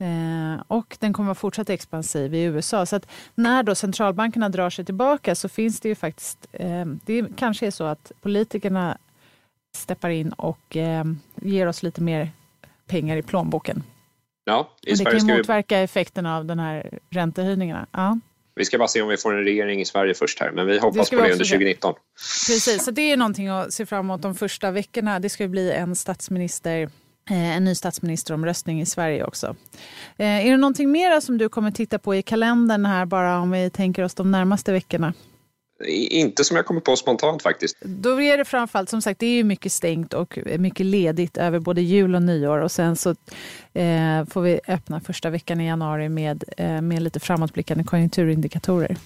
Eh, 0.00 0.62
och 0.66 0.96
den 1.00 1.12
kommer 1.12 1.26
att 1.26 1.36
vara 1.36 1.40
fortsatt 1.40 1.70
expansiv 1.70 2.34
i 2.34 2.42
USA. 2.42 2.86
Så 2.86 2.96
att 2.96 3.06
när 3.34 3.62
då 3.62 3.74
centralbankerna 3.74 4.48
drar 4.48 4.70
sig 4.70 4.84
tillbaka 4.84 5.34
så 5.34 5.48
finns 5.48 5.80
det 5.80 5.88
ju 5.88 5.94
faktiskt... 5.94 6.46
Eh, 6.52 6.84
det 7.04 7.26
kanske 7.36 7.66
är 7.66 7.70
så 7.70 7.84
att 7.84 8.12
politikerna 8.20 8.98
steppar 9.76 10.10
in 10.10 10.32
och 10.32 10.76
eh, 10.76 11.04
ger 11.34 11.66
oss 11.66 11.82
lite 11.82 12.00
mer 12.00 12.30
pengar 12.86 13.16
i 13.16 13.22
plånboken. 13.22 13.82
Ja, 14.44 14.70
i 14.82 14.94
det 14.94 15.04
kan 15.04 15.26
motverka 15.26 15.78
vi... 15.78 15.84
effekten 15.84 16.26
av 16.26 16.44
den 16.44 16.58
här 16.58 16.98
räntehöjningarna. 17.10 17.86
Ja. 17.92 18.18
Vi 18.54 18.64
ska 18.64 18.78
bara 18.78 18.88
se 18.88 19.02
om 19.02 19.08
vi 19.08 19.16
får 19.16 19.34
en 19.34 19.44
regering 19.44 19.80
i 19.80 19.84
Sverige 19.84 20.14
först 20.14 20.40
här, 20.40 20.50
men 20.50 20.66
vi 20.66 20.78
hoppas 20.78 21.10
på 21.10 21.16
det 21.16 21.22
under 21.22 21.44
2019. 21.44 21.94
Precis, 22.48 22.84
så 22.84 22.90
det 22.90 23.12
är 23.12 23.16
någonting 23.16 23.48
att 23.48 23.72
se 23.72 23.86
fram 23.86 24.06
emot 24.06 24.22
de 24.22 24.34
första 24.34 24.70
veckorna. 24.70 25.20
Det 25.20 25.28
ska 25.28 25.48
bli 25.48 25.72
en 25.72 25.96
statsminister 25.96 26.90
en 27.28 27.64
ny 27.64 27.74
statsministeromröstning 27.74 28.80
i 28.80 28.86
Sverige 28.86 29.24
också. 29.24 29.56
Eh, 30.16 30.46
är 30.46 30.50
det 30.50 30.56
någonting 30.56 30.90
mer 30.90 31.20
som 31.20 31.38
du 31.38 31.48
kommer 31.48 31.70
titta 31.70 31.98
på 31.98 32.14
i 32.14 32.22
kalendern 32.22 32.86
här 32.86 33.06
bara 33.06 33.38
om 33.38 33.50
vi 33.50 33.70
tänker 33.70 34.02
oss 34.04 34.14
de 34.14 34.30
närmaste 34.30 34.72
veckorna? 34.72 35.14
Inte 36.10 36.44
som 36.44 36.56
jag 36.56 36.66
kommer 36.66 36.80
på 36.80 36.96
spontant 36.96 37.42
faktiskt. 37.42 37.76
Då 37.80 38.22
är 38.22 38.38
det 38.38 38.44
framförallt, 38.44 38.90
som 38.90 39.02
sagt, 39.02 39.20
det 39.20 39.26
är 39.26 39.44
mycket 39.44 39.72
stängt 39.72 40.14
och 40.14 40.38
mycket 40.58 40.86
ledigt 40.86 41.36
över 41.36 41.58
både 41.58 41.80
jul 41.80 42.14
och 42.14 42.22
nyår. 42.22 42.58
Och 42.58 42.72
sen 42.72 42.96
så 42.96 43.10
eh, 43.72 44.24
får 44.24 44.40
vi 44.40 44.60
öppna 44.68 45.00
första 45.00 45.30
veckan 45.30 45.60
i 45.60 45.66
januari 45.66 46.08
med, 46.08 46.44
eh, 46.56 46.80
med 46.80 47.02
lite 47.02 47.20
framåtblickande 47.20 47.84
konjunkturindikatorer. 47.84 48.96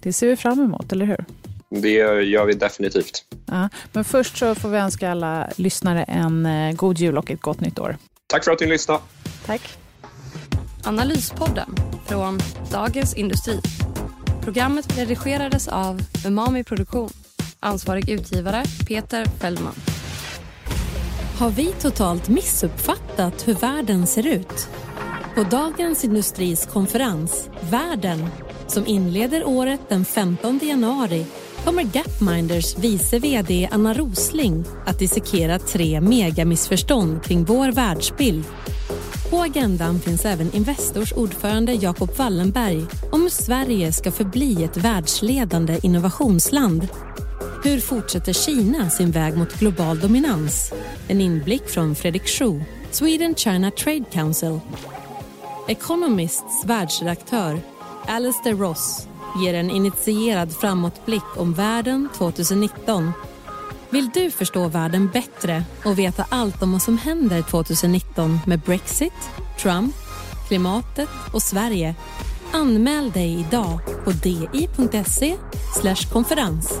Det 0.00 0.12
ser 0.12 0.26
vi 0.26 0.36
fram 0.36 0.60
emot, 0.60 0.92
eller 0.92 1.06
hur? 1.06 1.24
Det 1.70 1.90
gör 2.22 2.46
vi 2.46 2.52
definitivt. 2.52 3.24
Ja, 3.46 3.68
men 3.92 4.04
först 4.04 4.36
så 4.36 4.54
får 4.54 4.68
vi 4.68 4.78
önska 4.78 5.10
alla 5.10 5.48
lyssnare 5.56 6.02
en 6.02 6.46
eh, 6.46 6.76
god 6.76 6.98
jul 6.98 7.18
och 7.18 7.30
ett 7.30 7.40
gott 7.40 7.60
nytt 7.60 7.78
år. 7.78 7.96
Tack 8.26 8.44
för 8.44 8.52
att 8.52 8.60
ni 8.60 8.66
lyssnade. 8.66 9.00
Tack. 9.46 9.78
Analyspodden 10.84 11.74
från 12.06 12.38
Dagens 12.70 13.14
Industri. 13.14 13.60
Programmet 14.44 14.98
redigerades 14.98 15.68
av 15.68 16.00
Umami 16.26 16.64
Produktion. 16.64 17.10
Ansvarig 17.60 18.10
utgivare 18.10 18.64
Peter 18.88 19.24
Fellman. 19.24 19.74
Har 21.38 21.50
vi 21.50 21.66
totalt 21.66 22.28
missuppfattat 22.28 23.48
hur 23.48 23.54
världen 23.54 24.06
ser 24.06 24.26
ut? 24.26 24.68
På 25.34 25.42
Dagens 25.42 26.04
Industris 26.04 26.66
konferens 26.66 27.50
Världen 27.70 28.28
som 28.66 28.86
inleder 28.86 29.48
året 29.48 29.80
den 29.88 30.04
15 30.04 30.60
januari 30.62 31.26
kommer 31.68 31.82
Gapminders 31.82 32.78
vice 32.78 33.18
vd 33.18 33.68
Anna 33.72 33.94
Rosling 33.94 34.64
att 34.86 34.98
dissekera 34.98 35.58
tre 35.58 36.00
megamissförstånd 36.00 37.22
kring 37.24 37.44
vår 37.44 37.72
världsbild. 37.72 38.44
På 39.30 39.42
agendan 39.42 40.00
finns 40.00 40.24
även 40.24 40.54
Investors 40.54 41.12
ordförande 41.12 41.72
Jacob 41.72 42.10
Wallenberg 42.16 42.86
om 43.12 43.22
hur 43.22 43.28
Sverige 43.28 43.92
ska 43.92 44.12
förbli 44.12 44.64
ett 44.64 44.76
världsledande 44.76 45.78
innovationsland. 45.82 46.88
Hur 47.64 47.80
fortsätter 47.80 48.32
Kina 48.32 48.90
sin 48.90 49.10
väg 49.10 49.36
mot 49.36 49.58
global 49.58 50.00
dominans? 50.00 50.72
En 51.08 51.20
inblick 51.20 51.68
från 51.68 51.94
Fredrik 51.94 52.26
Schuh, 52.28 52.62
Sweden 52.90 53.34
China 53.34 53.70
Trade 53.70 54.04
Council. 54.12 54.60
Economists 55.68 56.64
världsredaktör 56.64 57.60
Alistair 58.06 58.54
Ross 58.54 59.07
ger 59.36 59.54
en 59.54 59.70
initierad 59.70 60.52
framåtblick 60.52 61.36
om 61.36 61.54
världen 61.54 62.08
2019. 62.16 63.12
Vill 63.90 64.10
du 64.14 64.30
förstå 64.30 64.68
världen 64.68 65.10
bättre 65.12 65.64
och 65.84 65.98
veta 65.98 66.26
allt 66.28 66.62
om 66.62 66.72
vad 66.72 66.82
som 66.82 66.98
händer 66.98 67.42
2019 67.42 68.38
med 68.46 68.60
Brexit, 68.60 69.30
Trump, 69.62 69.94
klimatet 70.48 71.08
och 71.32 71.42
Sverige? 71.42 71.94
Anmäl 72.52 73.10
dig 73.10 73.46
idag 73.48 73.80
på 74.04 74.10
di.se 74.10 75.36
konferens. 76.12 76.80